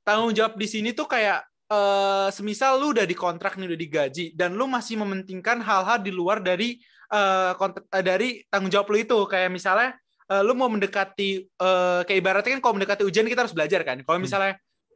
[0.05, 1.43] Tanggung jawab di sini tuh kayak
[1.75, 6.39] eh, semisal lu udah dikontrak nih udah digaji dan lu masih mementingkan hal-hal di luar
[6.45, 6.79] dari
[7.11, 12.19] eh, eh, dari tanggung jawab lu itu kayak misalnya eh, lu mau mendekati eh, kayak
[12.19, 14.01] ibaratnya kan kalau mendekati ujian kita harus belajar kan.
[14.01, 14.25] Kalau Hmm.
[14.25, 14.53] misalnya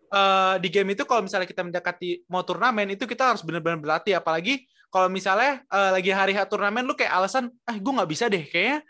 [0.09, 4.16] eh, di game itu kalau misalnya kita mendekati mau turnamen itu kita harus benar-benar berlatih
[4.16, 8.24] apalagi kalau misalnya eh, lagi hari H turnamen lu kayak alasan ah gue nggak bisa
[8.26, 8.81] deh kayaknya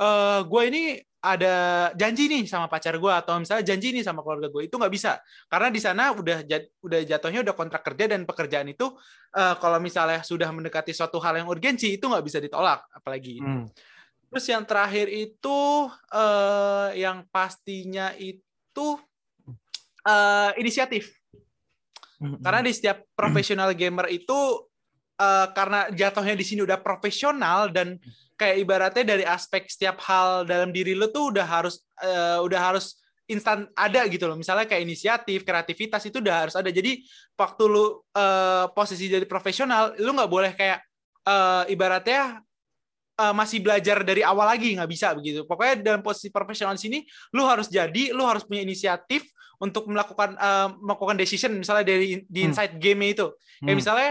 [0.00, 0.82] eh gue ini
[1.22, 1.54] ada
[1.94, 5.22] janji nih sama pacar gue atau misalnya janji nih sama keluarga gue itu nggak bisa
[5.46, 8.90] karena di sana udah jat- udah jatuhnya udah kontrak kerja dan pekerjaan itu
[9.36, 13.68] eh, kalau misalnya sudah mendekati suatu hal yang urgensi itu nggak bisa ditolak apalagi Hmm.
[14.32, 15.60] Terus yang terakhir itu
[16.08, 18.96] eh, yang pastinya itu
[20.08, 21.12] eh, inisiatif
[22.40, 24.64] karena di setiap profesional gamer itu
[25.20, 28.00] eh, karena jatuhnya di sini udah profesional dan
[28.40, 32.96] kayak ibaratnya dari aspek setiap hal dalam diri lu tuh udah harus eh, udah harus
[33.30, 34.34] instan ada gitu loh.
[34.34, 36.68] Misalnya kayak inisiatif, kreativitas itu udah harus ada.
[36.68, 37.04] Jadi
[37.38, 40.80] waktu lu eh, posisi jadi profesional, lu nggak boleh kayak
[41.26, 42.42] eh, ibaratnya
[43.18, 45.44] eh, masih belajar dari awal lagi nggak bisa begitu.
[45.44, 46.98] Pokoknya dalam posisi profesional di sini,
[47.36, 49.24] lu harus jadi, lu harus punya inisiatif
[49.62, 52.50] untuk melakukan eh, melakukan decision misalnya dari di Hmm.
[52.50, 53.30] inside game itu.
[53.62, 53.78] Kayak Hmm.
[53.78, 54.10] misalnya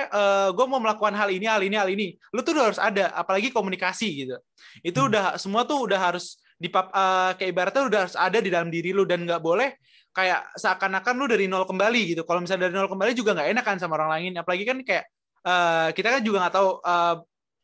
[0.55, 2.15] gue mau melakukan hal ini, hal ini, hal ini.
[2.31, 4.39] Lu tuh udah harus ada, apalagi komunikasi gitu.
[4.79, 5.09] Itu Hmm.
[5.11, 9.03] udah semua tuh udah harus di kayak ibaratnya udah harus ada di dalam diri lu
[9.03, 9.75] dan nggak boleh
[10.13, 12.21] kayak seakan-akan lu dari nol kembali gitu.
[12.23, 14.31] Kalau misalnya dari nol kembali juga nggak enak kan sama orang lain.
[14.39, 15.05] Apalagi kan kayak
[15.41, 17.15] eh, kita kan juga nggak tahu eh,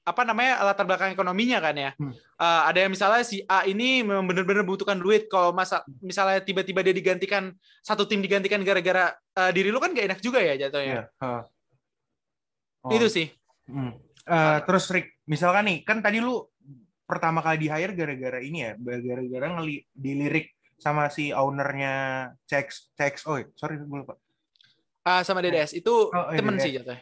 [0.07, 1.91] apa namanya latar belakang ekonominya kan ya.
[1.99, 2.15] Hmm.
[2.15, 5.27] Eh, ada yang misalnya si A ini memang benar-benar butuhkan duit.
[5.27, 7.51] Kalau masa misalnya tiba-tiba dia digantikan
[7.83, 11.11] satu tim digantikan gara-gara eh, diri lu kan gak enak juga ya jatuhnya.
[11.11, 11.19] Iya.
[11.19, 11.43] ha.
[12.87, 12.95] Oh.
[12.95, 13.27] Itu sih.
[13.67, 13.99] Hmm.
[14.27, 16.39] Eh, terus Rick, misalkan nih, kan tadi lu
[17.03, 23.31] pertama kali di hire gara-gara ini ya, gara-gara ngeli dilirik sama si ownernya CX, CXO,
[23.39, 23.45] ya?
[23.55, 24.15] sorry gue lupa.
[25.07, 26.63] Ah, sama DDS itu Oh, iya, temen DDS.
[26.67, 26.99] sih jatuhnya.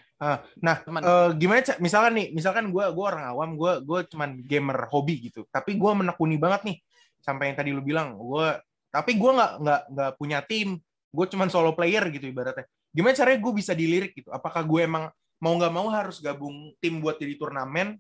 [0.62, 1.02] Nah, Teman.
[1.02, 1.78] eh, gimana Cak?
[1.82, 5.92] Misalkan nih, misalkan gue gua orang awam, gue gue cuman gamer hobi gitu, tapi gue
[5.92, 6.78] menekuni banget nih,
[7.20, 8.48] sampai yang tadi lu bilang, gue,
[8.94, 10.78] tapi gue nggak nggak nggak punya tim,
[11.10, 12.70] gue cuman solo player gitu ibaratnya.
[12.94, 14.30] Gimana caranya gue bisa dilirik gitu?
[14.30, 15.10] Apakah gue emang
[15.42, 17.98] mau nggak mau harus gabung tim buat jadi turnamen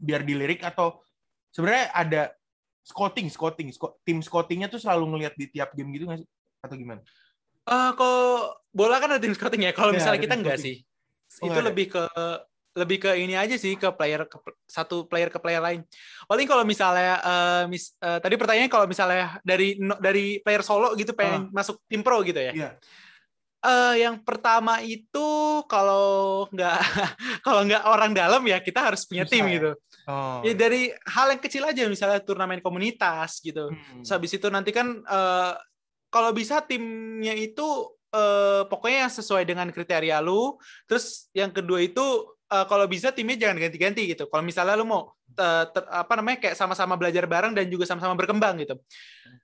[0.00, 0.98] biar dilirik atau
[1.54, 2.22] sebenarnya ada
[2.82, 6.28] scouting, scouting, sco- tim scoutingnya tuh selalu ngelihat di tiap game gitu nggak sih?
[6.58, 7.04] Atau gimana?
[7.62, 8.24] Eh, kalau
[8.70, 9.72] bola kan ada tim scouting ya.
[9.72, 10.82] Kalau Ya, misalnya kita enggak scouting.
[10.82, 11.40] sih.
[11.40, 11.68] Oh, itu ada.
[11.68, 12.02] lebih ke
[12.72, 15.84] lebih ke ini aja sih ke player ke satu player ke player lain.
[16.24, 20.96] Paling kalau misalnya eh, mis, eh, tadi pertanyaannya kalau misalnya dari no- dari player solo
[20.96, 22.52] gitu pengen masuk tim pro gitu ya.
[22.52, 22.70] Iya.
[23.62, 25.28] Eh, yang pertama itu
[25.68, 26.76] kalau nggak
[27.46, 29.52] kalau nggak orang dalam ya kita harus punya Susah tim ya?
[29.54, 29.70] gitu.
[30.08, 30.40] Oh.
[30.42, 33.70] Ya dari hal yang kecil aja misalnya turnamen komunitas gitu.
[33.70, 34.00] Hmm.
[34.02, 35.52] Terus habis itu nanti kan eh,
[36.12, 37.64] kalau bisa timnya itu
[38.12, 40.60] eh, pokoknya yang sesuai dengan kriteria lu.
[40.84, 42.04] Terus yang kedua itu
[42.52, 44.28] eh, kalau bisa timnya jangan ganti-ganti gitu.
[44.28, 48.14] Kalau misalnya lu mau eh, ter- apa namanya kayak sama-sama belajar bareng dan juga sama-sama
[48.16, 48.76] berkembang gitu.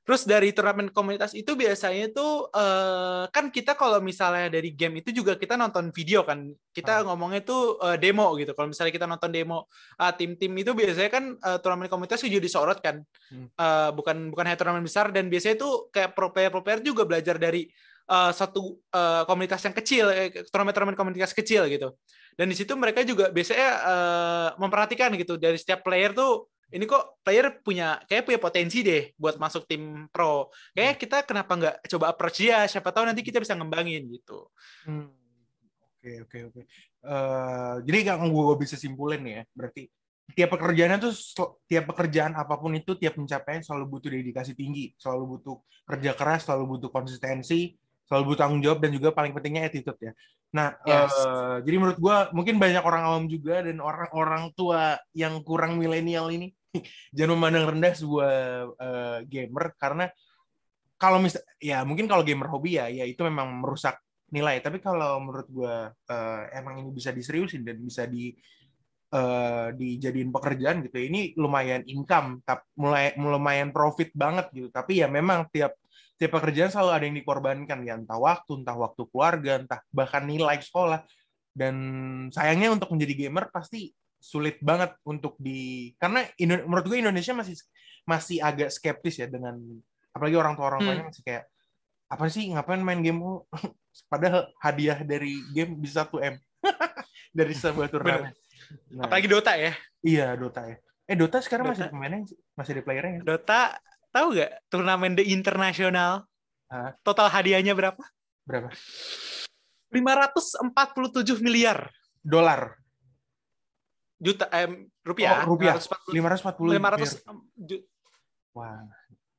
[0.04, 5.12] Terus dari turnamen komunitas itu biasanya tuh eh, kan kita kalau misalnya dari game itu
[5.12, 6.48] juga kita nonton video kan.
[6.72, 8.56] Kita ngomongnya tuh eh, demo gitu.
[8.56, 9.68] Kalau misalnya kita nonton demo
[10.00, 13.04] ah, tim-tim itu biasanya kan eh, turnamen komunitas juga disorot kan.
[13.28, 13.48] Hmm.
[13.52, 17.04] Eh, bukan bukan hanya turnamen besar dan biasanya tuh kayak pro player pro player juga
[17.04, 17.68] belajar dari
[18.08, 20.08] eh, satu eh, komunitas yang kecil,
[20.48, 21.92] turnamen-turnamen komunitas kecil gitu.
[22.38, 27.24] Dan di situ mereka juga biasanya eh, memperhatikan gitu dari setiap player tuh ini kok
[27.24, 30.52] player punya kayak punya potensi deh buat masuk tim pro.
[30.76, 32.68] Kayak kita kenapa nggak coba approach dia?
[32.68, 34.46] Siapa tahu nanti kita bisa ngembangin gitu.
[34.86, 35.10] Hmm.
[35.98, 36.62] Oke oke oke.
[37.02, 39.90] Eh, jadi yang gue bisa simpulin ya, berarti
[40.36, 44.92] tiap pekerjaannya tuh sel- tiap pekerjaan apa pun itu tiap pencapaian selalu butuh dedikasi tinggi,
[45.00, 45.56] selalu butuh
[45.88, 47.74] kerja keras, selalu butuh konsistensi,
[48.08, 50.12] selalu butuh tanggung jawab dan juga paling pentingnya attitude ya.
[50.48, 51.12] Nah, Yes.
[51.12, 56.32] eh, jadi menurut gue mungkin banyak orang awam juga dan orang-orang tua yang kurang milenial
[56.32, 56.48] ini
[57.16, 58.32] jangan memandang rendah sebuah
[58.80, 60.08] eh, gamer karena
[60.98, 64.00] kalau misal ya mungkin kalau gamer hobi ya ya itu memang merusak
[64.32, 68.32] nilai tapi kalau menurut gue eh, emang ini bisa diseriusin dan bisa di
[69.12, 75.08] eh, dijadiin pekerjaan gitu ini lumayan income tapi mulai lumayan profit banget gitu tapi ya
[75.08, 75.76] memang tiap
[76.18, 80.58] tiap pekerjaan selalu ada yang dikorbankan ya entah waktu entah waktu keluarga entah bahkan nilai
[80.58, 81.06] sekolah
[81.54, 81.74] dan
[82.30, 87.54] sayangnya untuk menjadi gamer pasti sulit banget untuk di karena Indo- menurut gue Indonesia masih
[88.02, 89.54] masih agak skeptis ya dengan
[90.10, 91.46] apalagi orang tua orang tuanya masih kayak
[92.08, 93.46] apa sih ngapain main game mulu?"
[94.12, 96.34] padahal hadiah dari game bisa 1 m
[97.38, 98.34] dari sebuah turnamen
[98.90, 99.72] Nah, Apalagi Dota ya.
[100.02, 101.88] iya Dota ya Eh Dota sekarang masih Dota.
[101.88, 102.20] ada pemainnya
[102.52, 103.24] masih ada playernya sih?
[103.24, 103.60] Dota
[104.18, 106.26] tahu nggak turnamen The International
[106.66, 106.92] Hah?
[107.00, 108.02] total hadiahnya berapa?
[108.42, 108.68] berapa?
[109.88, 110.58] 547
[111.40, 111.88] miliar
[112.20, 112.76] Dolar.
[114.18, 114.66] juta eh,
[115.00, 115.46] rupiah.
[115.46, 115.78] Oh, rupiah.
[115.78, 117.22] 540 540 500
[117.56, 117.86] ju-
[118.50, 118.82] Wah.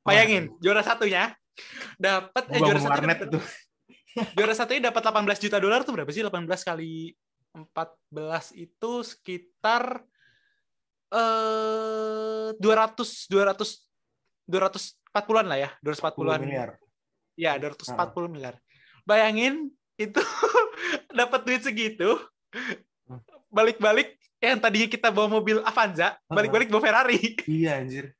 [0.00, 1.36] bayangin juara satunya
[1.94, 3.38] dapat eh juara satunya warnet dapat- itu.
[4.32, 7.12] juara satunya dapat 18 juta dolar tuh berapa sih 18 kali
[7.52, 10.00] 14 itu sekitar
[11.10, 13.89] eh 200 200
[14.50, 16.70] 240-an lah ya 240-an 10 miliar.
[17.34, 17.94] ya 240
[18.28, 18.54] miliar
[19.02, 20.18] bayangin itu
[21.18, 22.18] dapat duit segitu
[23.06, 23.22] Hmm.
[23.46, 28.10] balik-balik yang tadinya kita bawa mobil Avanza balik-balik bawa Ferrari Iya anjir.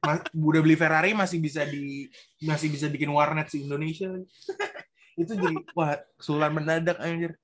[0.00, 2.08] Ma- udah beli Ferrari masih bisa di
[2.40, 4.08] masih bisa bikin warnet di Indonesia.
[5.20, 7.36] itu jadi wah kesulitan mendadak anjir.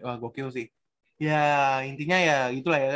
[0.00, 0.72] Wah gokil sih.
[1.20, 2.92] Ya intinya ya itulah ya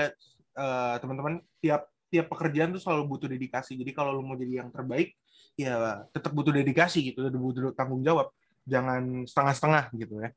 [0.57, 3.73] eh, teman-teman tiap tiap pekerjaan tuh selalu butuh dedikasi.
[3.81, 5.17] Jadi kalau lu mau jadi yang terbaik
[5.57, 8.29] ya tetap butuh dedikasi gitu, butuh tanggung jawab.
[8.69, 10.31] Jangan setengah-setengah gitu ya.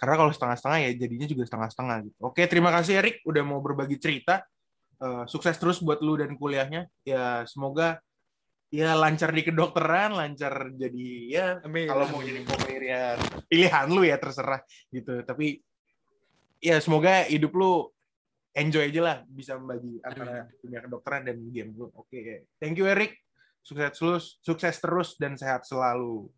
[0.00, 2.18] Karena kalau setengah-setengah ya jadinya juga setengah-setengah gitu.
[2.24, 4.40] Oke, terima kasih Erik udah mau berbagi cerita.
[5.00, 6.88] Eh, sukses terus buat lu dan kuliahnya.
[7.04, 8.00] Ya semoga
[8.72, 13.04] ya lancar di kedokteran, lancar jadi ya Amin, kalau mau jadi pemain ya
[13.50, 15.20] pilihan lu ya terserah gitu.
[15.20, 15.60] Tapi
[16.64, 17.92] ya semoga hidup lu
[18.54, 21.70] enjoy aja lah bisa membagi antara dunia kedokteran dan game.
[21.94, 23.14] Oke, thank you Erik.
[23.60, 26.32] Sukses terus, sukses terus dan sehat selalu.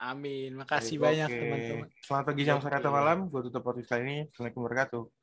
[0.00, 1.04] amin makasih Oke.
[1.12, 2.96] banyak teman-teman Selamat pagi, atau Oke.
[2.96, 3.18] malam.
[3.28, 4.16] Gue tutup podcast kali ini.
[4.28, 5.19] Assalamualaikum warahmatullahi wabarakatuh.